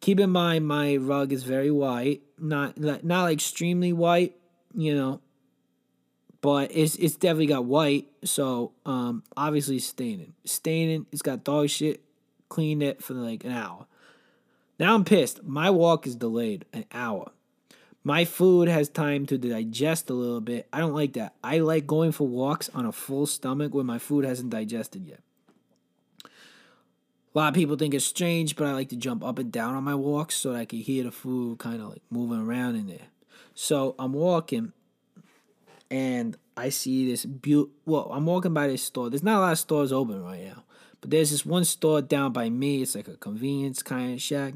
[0.00, 4.36] Keep in mind, my rug is very white, not not like extremely white,
[4.74, 5.20] you know,
[6.40, 8.06] but it's it's definitely got white.
[8.24, 11.06] So um, obviously staining, staining.
[11.12, 12.02] It's got dog shit.
[12.48, 13.86] Cleaned it for like an hour.
[14.78, 15.42] Now I'm pissed.
[15.42, 17.32] My walk is delayed an hour.
[18.04, 20.68] My food has time to digest a little bit.
[20.72, 21.34] I don't like that.
[21.42, 25.20] I like going for walks on a full stomach when my food hasn't digested yet.
[27.36, 29.74] A lot of people think it's strange, but I like to jump up and down
[29.74, 32.76] on my walks so that I can hear the food kind of like moving around
[32.76, 33.08] in there.
[33.54, 34.72] So I'm walking
[35.90, 37.74] and I see this beautiful.
[37.84, 39.10] Well, I'm walking by this store.
[39.10, 40.64] There's not a lot of stores open right now,
[41.02, 42.80] but there's this one store down by me.
[42.80, 44.54] It's like a convenience kind of shack.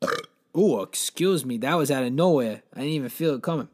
[0.54, 1.58] oh, excuse me.
[1.58, 2.62] That was out of nowhere.
[2.72, 3.68] I didn't even feel it coming.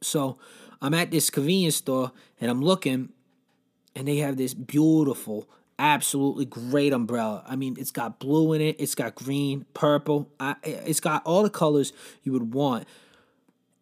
[0.00, 0.36] So
[0.82, 3.10] I'm at this convenience store and I'm looking,
[3.94, 5.48] and they have this beautiful
[5.80, 7.42] absolutely great umbrella.
[7.46, 11.42] I mean, it's got blue in it, it's got green, purple, I, it's got all
[11.42, 12.86] the colors you would want.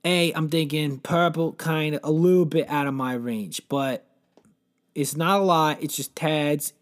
[0.05, 4.07] A, I'm thinking purple, kind of a little bit out of my range, but
[4.95, 5.83] it's not a lot.
[5.83, 6.73] It's just tads.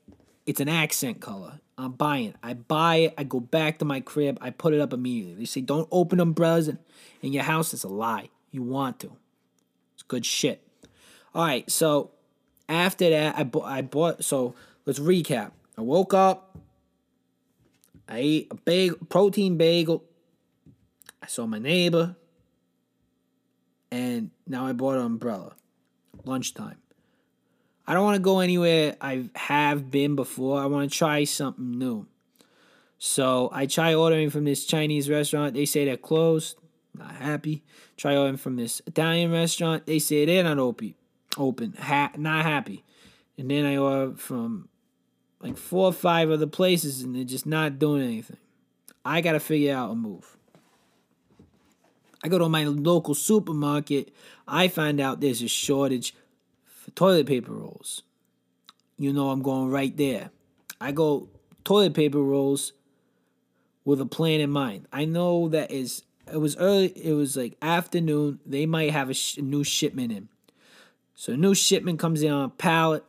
[0.44, 1.60] It's an accent color.
[1.78, 2.34] I'm buying.
[2.42, 3.14] I buy it.
[3.18, 4.38] I go back to my crib.
[4.40, 5.34] I put it up immediately.
[5.34, 6.78] They say don't open umbrellas in,
[7.20, 7.74] in your house.
[7.74, 8.30] It's a lie.
[8.50, 9.12] You want to.
[9.94, 10.66] It's good shit.
[11.34, 11.70] All right.
[11.70, 12.12] So
[12.68, 13.64] after that, I bought.
[13.64, 14.24] I bought.
[14.24, 14.54] So
[14.86, 15.50] let's recap.
[15.76, 16.58] I woke up.
[18.08, 20.04] I ate a big protein bagel.
[21.22, 22.16] I saw my neighbor.
[23.90, 25.54] And now I bought an umbrella.
[26.24, 26.76] Lunchtime.
[27.86, 30.60] I don't want to go anywhere I have been before.
[30.60, 32.06] I want to try something new.
[32.98, 35.54] So I try ordering from this Chinese restaurant.
[35.54, 36.56] They say they're closed.
[36.94, 37.62] Not happy.
[37.96, 39.86] Try ordering from this Italian restaurant.
[39.86, 40.94] They say they're not open.
[41.36, 41.74] Open.
[41.78, 42.84] Ha- not happy.
[43.38, 44.68] And then I order from
[45.46, 48.38] like four or five other places and they're just not doing anything.
[49.04, 50.36] I got to figure out a move.
[52.24, 54.12] I go to my local supermarket.
[54.48, 56.14] I find out there's a shortage
[56.64, 58.02] for toilet paper rolls.
[58.98, 60.30] You know, I'm going right there.
[60.80, 61.28] I go
[61.62, 62.72] toilet paper rolls
[63.84, 64.88] with a plan in mind.
[64.92, 66.88] I know that is it was early.
[66.88, 68.40] It was like afternoon.
[68.44, 70.28] They might have a, sh- a new shipment in.
[71.14, 73.04] So new shipment comes in on a pallet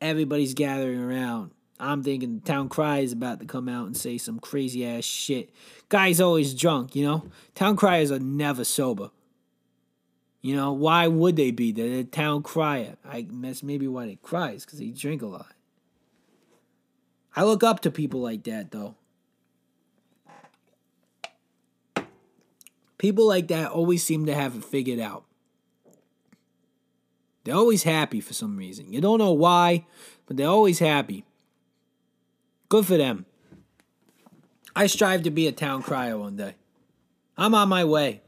[0.00, 1.52] everybody's gathering around.
[1.78, 5.04] I'm thinking the Town Cry is about to come out and say some crazy ass
[5.04, 5.50] shit.
[5.88, 7.24] Guy's always drunk, you know?
[7.54, 9.10] Town Criers are never sober.
[10.42, 11.70] You know, why would they be?
[11.70, 12.96] They're the town crier.
[13.04, 15.52] I that's maybe why they cry, is because they drink a lot.
[17.36, 18.96] I look up to people like that though.
[22.96, 25.24] People like that always seem to have it figured out.
[27.44, 28.92] They're always happy for some reason.
[28.92, 29.86] You don't know why,
[30.26, 31.24] but they're always happy.
[32.68, 33.26] Good for them.
[34.76, 36.54] I strive to be a town crier one day.
[37.36, 38.22] I'm on my way.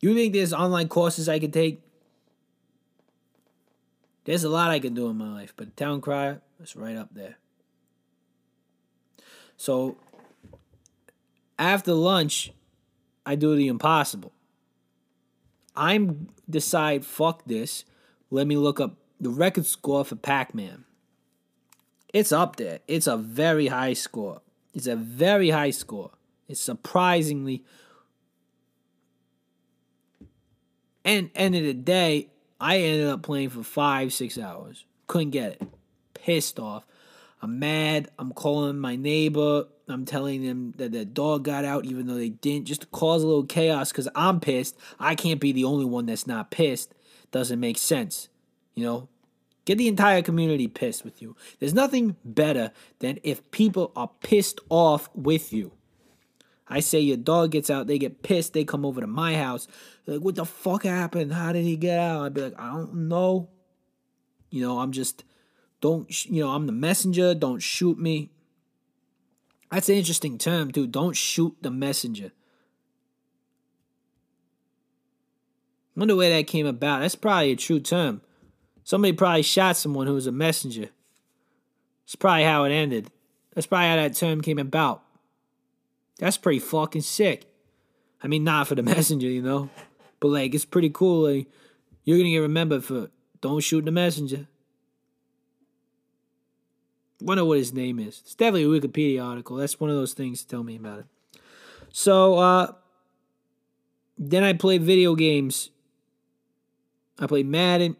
[0.00, 1.82] You think there's online courses I could take?
[4.24, 7.08] There's a lot I can do in my life, but town crier is right up
[7.12, 7.36] there.
[9.56, 9.96] So
[11.58, 12.52] after lunch,
[13.26, 14.32] I do the impossible.
[15.74, 17.84] I'm decide fuck this.
[18.30, 20.84] Let me look up the record score for Pac-Man.
[22.12, 22.80] It's up there.
[22.88, 24.40] It's a very high score.
[24.72, 26.10] It's a very high score.
[26.48, 27.64] It's surprisingly
[31.04, 32.28] and end of the day,
[32.60, 34.84] I ended up playing for five, six hours.
[35.06, 35.62] Couldn't get it.
[36.14, 36.86] Pissed off.
[37.42, 38.10] I'm mad.
[38.18, 39.66] I'm calling my neighbor.
[39.88, 43.22] I'm telling them that the dog got out even though they didn't, just to cause
[43.22, 44.76] a little chaos because I'm pissed.
[44.98, 46.94] I can't be the only one that's not pissed.
[47.30, 48.28] Doesn't make sense.
[48.74, 49.08] You know,
[49.70, 51.36] Get the entire community pissed with you.
[51.58, 55.72] There's nothing better than if people are pissed off with you.
[56.66, 59.66] I say your dog gets out, they get pissed, they come over to my house.
[60.06, 61.32] like, what the fuck happened?
[61.32, 62.22] How did he get out?
[62.22, 63.50] I'd be like, I don't know.
[64.50, 65.24] You know, I'm just,
[65.80, 68.30] don't, sh- you know, I'm the messenger, don't shoot me.
[69.70, 70.86] That's an interesting term, too.
[70.86, 72.32] Don't shoot the messenger.
[75.96, 77.00] Wonder where that came about.
[77.00, 78.22] That's probably a true term.
[78.84, 80.88] Somebody probably shot someone who was a messenger.
[82.04, 83.10] That's probably how it ended.
[83.54, 85.02] That's probably how that term came about.
[86.18, 87.46] That's pretty fucking sick.
[88.22, 89.70] I mean, not for the messenger, you know,
[90.20, 91.30] but like it's pretty cool.
[91.32, 91.46] Like
[92.04, 93.10] you're gonna get remembered for
[93.40, 94.46] don't shoot the messenger.
[97.20, 98.20] Wonder what his name is.
[98.24, 99.56] It's definitely a Wikipedia article.
[99.56, 101.06] That's one of those things to tell me about it.
[101.92, 102.72] So uh
[104.18, 105.70] then I play video games.
[107.20, 107.96] I play Madden.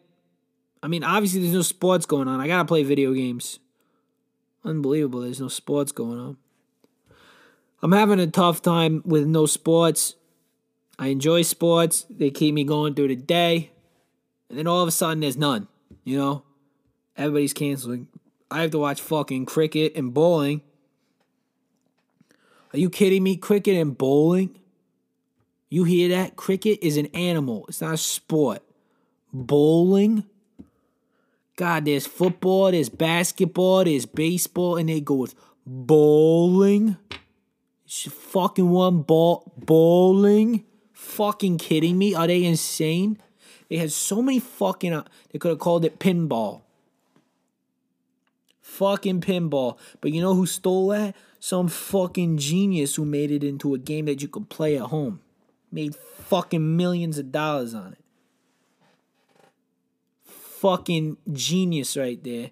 [0.83, 2.41] I mean, obviously there's no sports going on.
[2.41, 3.59] I gotta play video games.
[4.64, 5.21] Unbelievable.
[5.21, 6.37] There's no sports going on.
[7.83, 10.16] I'm having a tough time with no sports.
[10.99, 12.07] I enjoy sports.
[12.11, 13.71] They keep me going through the day.
[14.49, 15.68] And then all of a sudden there's none.
[16.05, 16.43] You know?
[17.16, 18.09] Everybody's canceling.
[18.51, 20.62] I have to watch fucking cricket and bowling.
[22.73, 23.37] Are you kidding me?
[23.37, 24.59] Cricket and bowling?
[25.68, 26.37] You hear that?
[26.37, 27.64] Cricket is an animal.
[27.68, 28.62] It's not a sport.
[29.33, 30.24] Bowling?
[31.57, 35.35] God, there's football, there's basketball, there's baseball, and they go with
[35.66, 36.97] bowling.
[37.87, 40.64] Fucking one ball bowling.
[40.93, 42.14] Fucking kidding me?
[42.14, 43.18] Are they insane?
[43.68, 44.93] They had so many fucking.
[44.93, 46.62] Uh, they could have called it pinball.
[48.62, 49.76] Fucking pinball.
[50.01, 51.14] But you know who stole that?
[51.41, 55.20] Some fucking genius who made it into a game that you could play at home.
[55.70, 57.99] Made fucking millions of dollars on it
[60.61, 62.51] fucking genius right there.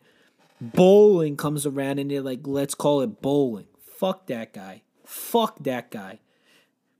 [0.61, 3.67] Bowling comes around and they're like, let's call it bowling.
[3.97, 4.83] Fuck that guy.
[5.05, 6.19] Fuck that guy.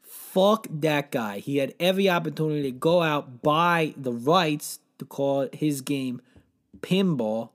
[0.03, 1.39] Fuck that guy.
[1.39, 6.21] He had every opportunity to go out, buy the rights to call his game
[6.81, 7.51] pinball.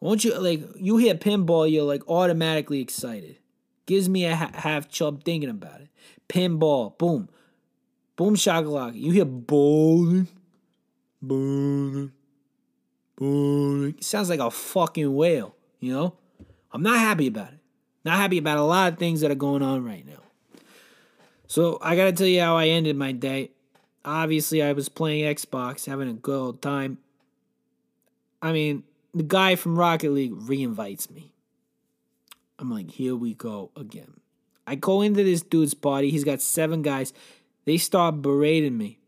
[0.00, 3.36] Won't you like you hear pinball, you're like automatically excited.
[3.86, 5.88] Gives me a ha- half chub thinking about it.
[6.28, 7.28] Pinball, boom,
[8.16, 8.98] boom, shakalaka.
[8.98, 10.28] You hear bowling,
[11.28, 12.12] Bowling.
[13.16, 13.94] Bowling.
[13.98, 16.16] It sounds like a fucking whale, you know?
[16.72, 17.60] I'm not happy about it.
[18.04, 20.22] Not happy about a lot of things that are going on right now.
[21.46, 23.50] So I gotta tell you how I ended my day.
[24.04, 26.98] Obviously, I was playing Xbox, having a good old time.
[28.42, 28.82] I mean,
[29.14, 31.32] the guy from Rocket League reinvites me.
[32.58, 34.20] I'm like, here we go again.
[34.66, 36.10] I go into this dude's party.
[36.10, 37.12] He's got seven guys.
[37.64, 38.98] They start berating me.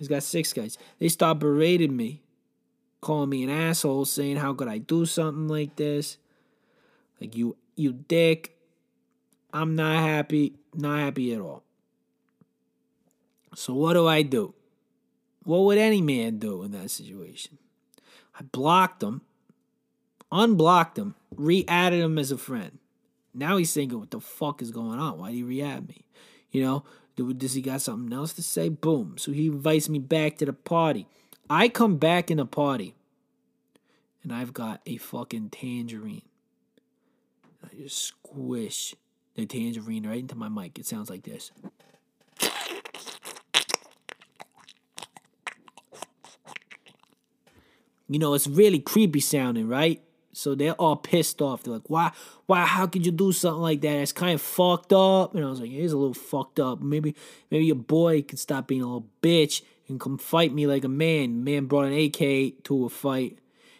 [0.00, 0.78] He's got six guys.
[0.98, 2.22] They start berating me,
[3.02, 6.16] calling me an asshole, saying how could I do something like this?
[7.20, 8.56] Like you you dick.
[9.52, 11.64] I'm not happy, not happy at all.
[13.54, 14.54] So what do I do?
[15.44, 17.58] What would any man do in that situation?
[18.38, 19.20] I blocked him,
[20.32, 22.78] unblocked him, re-added him as a friend.
[23.34, 25.18] Now he's thinking, what the fuck is going on?
[25.18, 26.04] Why did he re-add me?
[26.52, 26.84] You know,
[27.24, 28.68] does he got something else to say?
[28.68, 29.16] Boom.
[29.18, 31.06] So he invites me back to the party.
[31.48, 32.94] I come back in the party
[34.22, 36.22] and I've got a fucking tangerine.
[37.64, 38.94] I just squish
[39.34, 40.78] the tangerine right into my mic.
[40.78, 41.50] It sounds like this.
[48.08, 50.02] You know, it's really creepy sounding, right?
[50.32, 51.62] So they're all pissed off.
[51.62, 52.12] They're like, why,
[52.46, 53.96] why, how could you do something like that?
[53.96, 55.34] It's kind of fucked up.
[55.34, 56.80] And I was like, it is a little fucked up.
[56.80, 57.14] Maybe,
[57.50, 60.88] maybe your boy could stop being a little bitch and come fight me like a
[60.88, 61.42] man.
[61.42, 63.38] Man brought an AK to a fight.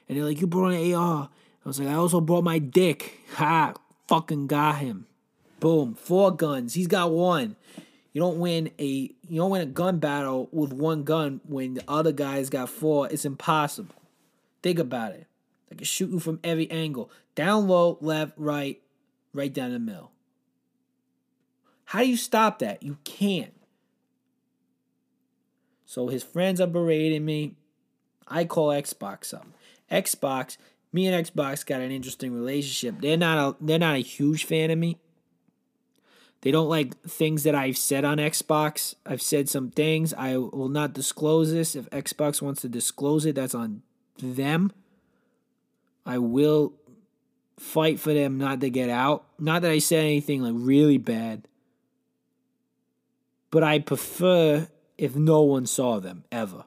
[0.08, 1.30] And they're like, you brought an AR.
[1.64, 3.18] I was like, I also brought my dick.
[3.34, 3.74] Ha,
[4.08, 5.06] fucking got him.
[5.60, 6.74] Boom, four guns.
[6.74, 7.54] He's got one.
[8.12, 11.84] You don't win a you don't win a gun battle with one gun when the
[11.86, 13.08] other guy's got four.
[13.08, 13.94] It's impossible.
[14.62, 15.28] Think about it.
[15.70, 17.10] I can shoot you from every angle.
[17.34, 18.80] Down low, left, right,
[19.32, 20.12] right down the middle.
[21.84, 22.82] How do you stop that?
[22.82, 23.54] You can't.
[25.84, 27.56] So his friends are berating me.
[28.28, 29.46] I call Xbox up.
[29.90, 30.56] Xbox,
[30.92, 33.00] me and Xbox got an interesting relationship.
[33.00, 34.98] They're not a they're not a huge fan of me.
[36.42, 38.94] They don't like things that I've said on Xbox.
[39.04, 40.14] I've said some things.
[40.14, 41.74] I will not disclose this.
[41.74, 43.82] If Xbox wants to disclose it, that's on
[44.18, 44.72] them.
[46.10, 46.72] I will
[47.56, 49.26] fight for them not to get out.
[49.38, 51.46] Not that I said anything like really bad.
[53.52, 56.64] But I prefer if no one saw them ever.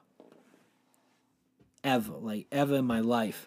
[1.82, 2.14] Ever.
[2.14, 3.46] Like ever in my life.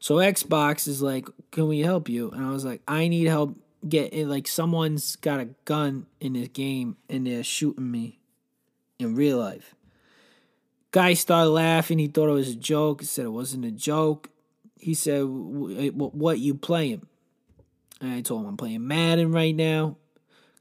[0.00, 3.56] So Xbox is like, "Can we help you?" And I was like, "I need help
[3.88, 8.18] getting like someone's got a gun in this game and they're shooting me
[8.98, 9.76] in real life."
[10.90, 11.98] Guy started laughing.
[11.98, 13.00] He thought it was a joke.
[13.00, 14.30] He said it wasn't a joke.
[14.76, 17.06] He said, eh, "What you playing?"
[18.00, 19.96] And I told him I'm playing Madden right now.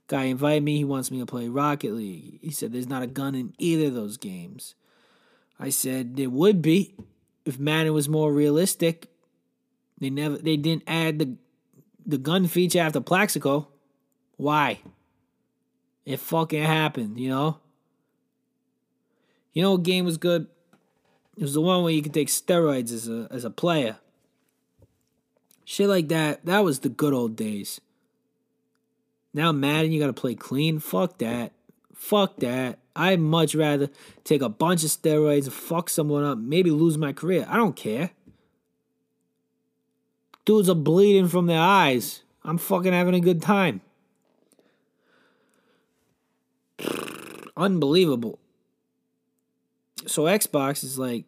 [0.07, 0.77] Guy invited me.
[0.77, 2.39] He wants me to play Rocket League.
[2.41, 4.75] He said there's not a gun in either of those games.
[5.59, 6.95] I said there would be
[7.45, 9.09] if Madden was more realistic.
[9.99, 11.35] They never they didn't add the
[12.05, 13.67] the gun feature after Plaxico.
[14.37, 14.79] Why?
[16.05, 17.59] It fucking happened, you know?
[19.53, 20.47] You know what game was good?
[21.35, 23.97] It was the one where you could take steroids as a as a player.
[25.65, 26.45] Shit like that.
[26.45, 27.81] That was the good old days.
[29.33, 30.79] Now Madden, you gotta play clean.
[30.79, 31.51] Fuck that.
[31.93, 32.79] Fuck that.
[32.95, 33.89] I'd much rather
[34.23, 37.45] take a bunch of steroids and fuck someone up, maybe lose my career.
[37.47, 38.11] I don't care.
[40.45, 42.23] Dudes are bleeding from their eyes.
[42.43, 43.81] I'm fucking having a good time.
[47.57, 48.39] Unbelievable.
[50.05, 51.25] So Xbox is like,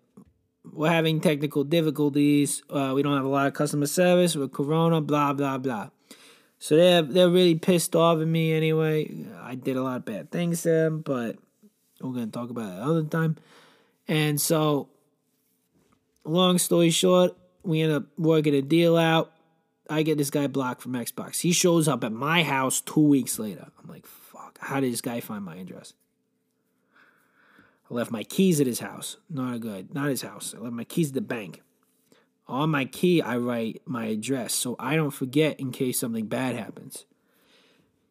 [0.72, 2.62] we're having technical difficulties.
[2.70, 5.02] Uh, we don't have a lot of customer service with Corona.
[5.02, 5.90] Blah blah blah.
[6.60, 9.26] So they're they're really pissed off at me anyway.
[9.42, 11.38] I did a lot of bad things to them, but
[12.02, 13.38] we're gonna talk about it another time.
[14.08, 14.90] And so,
[16.24, 19.32] long story short, we end up working a deal out.
[19.90, 21.42] I get this guy blocked from Xbox.
[21.42, 23.68] He shows up at my house two weeks later.
[23.82, 25.94] I'm like, fuck, how did this guy find my address?
[27.90, 29.18] I left my keys at his house.
[29.30, 29.94] Not a good.
[29.94, 30.54] Not his house.
[30.56, 31.62] I left my keys at the bank.
[32.48, 36.56] On my key, I write my address so I don't forget in case something bad
[36.56, 37.06] happens.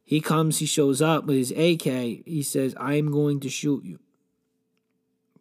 [0.05, 2.25] He comes, he shows up with his AK.
[2.25, 3.99] He says, I am going to shoot you.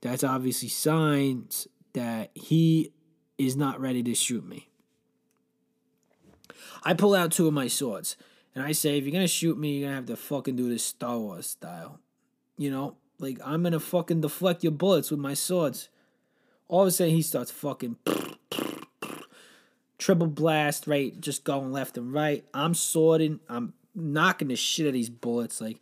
[0.01, 2.91] That's obviously signs that he
[3.37, 4.67] is not ready to shoot me.
[6.83, 8.17] I pull out two of my swords
[8.55, 10.83] and I say, if you're gonna shoot me, you're gonna have to fucking do this
[10.83, 11.99] Star Wars style.
[12.57, 15.89] You know, like I'm gonna fucking deflect your bullets with my swords.
[16.67, 17.95] All of a sudden, he starts fucking
[19.97, 21.19] triple blast, right?
[21.19, 22.45] Just going left and right.
[22.53, 23.39] I'm swording.
[23.49, 25.59] I'm knocking the shit out of these bullets.
[25.61, 25.79] Like,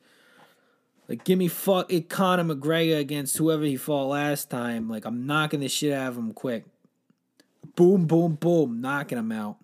[1.08, 4.90] like give me fuck it Conor McGregor against whoever he fought last time.
[4.90, 6.66] Like I'm knocking the shit out of him quick.
[7.76, 9.58] Boom, boom, boom, knocking him out.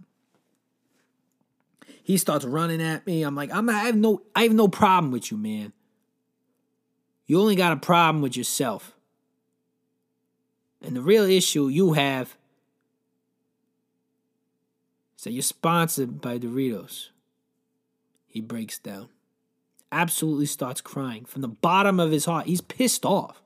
[2.03, 3.23] He starts running at me.
[3.23, 5.71] I'm like, I'm I have no I have no problem with you, man.
[7.31, 8.93] You only got a problem with yourself.
[10.81, 12.35] And the real issue you have
[15.15, 17.07] is that you're sponsored by Doritos.
[18.27, 19.07] He breaks down.
[19.93, 22.47] Absolutely starts crying from the bottom of his heart.
[22.47, 23.41] He's pissed off.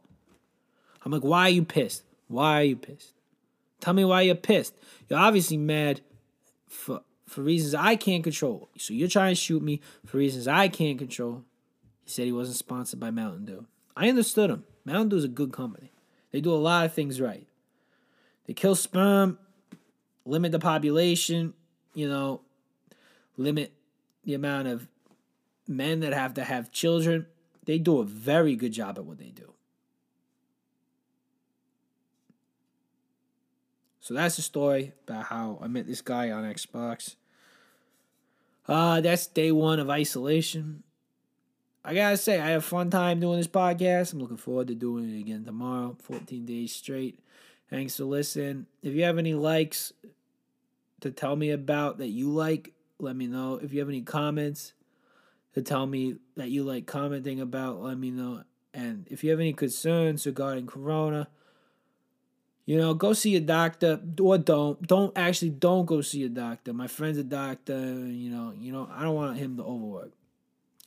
[1.03, 2.01] I'm like, why are you pissed?
[2.27, 3.13] Why are you pissed?
[3.81, 4.73] Tell me why you're pissed.
[5.07, 6.01] You're obviously mad
[6.67, 8.67] for for reasons I can't control.
[8.79, 11.43] So you're trying to shoot me for reasons I can't control.
[12.03, 13.67] He said he wasn't sponsored by Mountain Dew.
[13.95, 14.65] I understood them.
[14.83, 15.91] Mountain Dew is a good company.
[16.31, 17.47] They do a lot of things right.
[18.45, 19.39] They kill sperm,
[20.25, 21.53] limit the population,
[21.93, 22.41] you know,
[23.37, 23.71] limit
[24.23, 24.87] the amount of
[25.67, 27.25] men that have to have children.
[27.65, 29.53] They do a very good job at what they do.
[34.01, 37.15] So that's the story about how I met this guy on Xbox.
[38.67, 40.83] Uh, that's day one of isolation.
[41.87, 44.11] I gotta say, I had a fun time doing this podcast.
[44.11, 47.19] I'm looking forward to doing it again tomorrow, 14 days straight.
[47.69, 48.65] Thanks for listening.
[48.81, 49.93] If you have any likes
[51.01, 53.59] to tell me about that you like, let me know.
[53.61, 54.73] If you have any comments
[55.53, 58.43] to tell me that you like commenting about, let me know.
[58.73, 61.27] And if you have any concerns regarding Corona,
[62.65, 64.81] you know, go see a doctor or don't.
[64.87, 66.73] Don't actually don't go see a doctor.
[66.73, 67.77] My friend's a doctor.
[67.77, 70.13] You know, you know, I don't want him to overwork.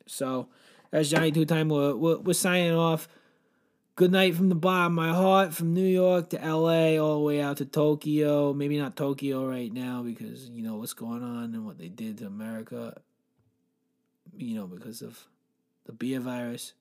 [0.06, 0.48] So
[0.90, 1.70] that's Johnny 2Time.
[1.70, 3.08] We're, we're, we're signing off.
[3.96, 7.24] Good night from the bottom of my heart, from New York to LA, all the
[7.24, 8.52] way out to Tokyo.
[8.52, 12.18] Maybe not Tokyo right now because you know what's going on and what they did
[12.18, 13.00] to America.
[14.36, 15.26] You know because of
[15.84, 16.74] the beer virus.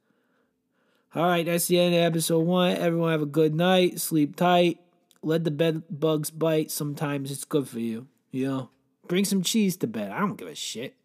[1.16, 2.78] All right, that's the end of episode one.
[2.78, 3.99] Everyone have a good night.
[3.99, 4.80] Sleep tight.
[5.24, 6.70] Let the bed bugs bite.
[6.70, 8.05] Sometimes it's good for you.
[8.30, 8.70] You know,
[9.08, 10.12] bring some cheese to bed.
[10.12, 10.95] I don't give a shit.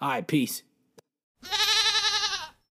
[0.00, 0.64] All right, peace.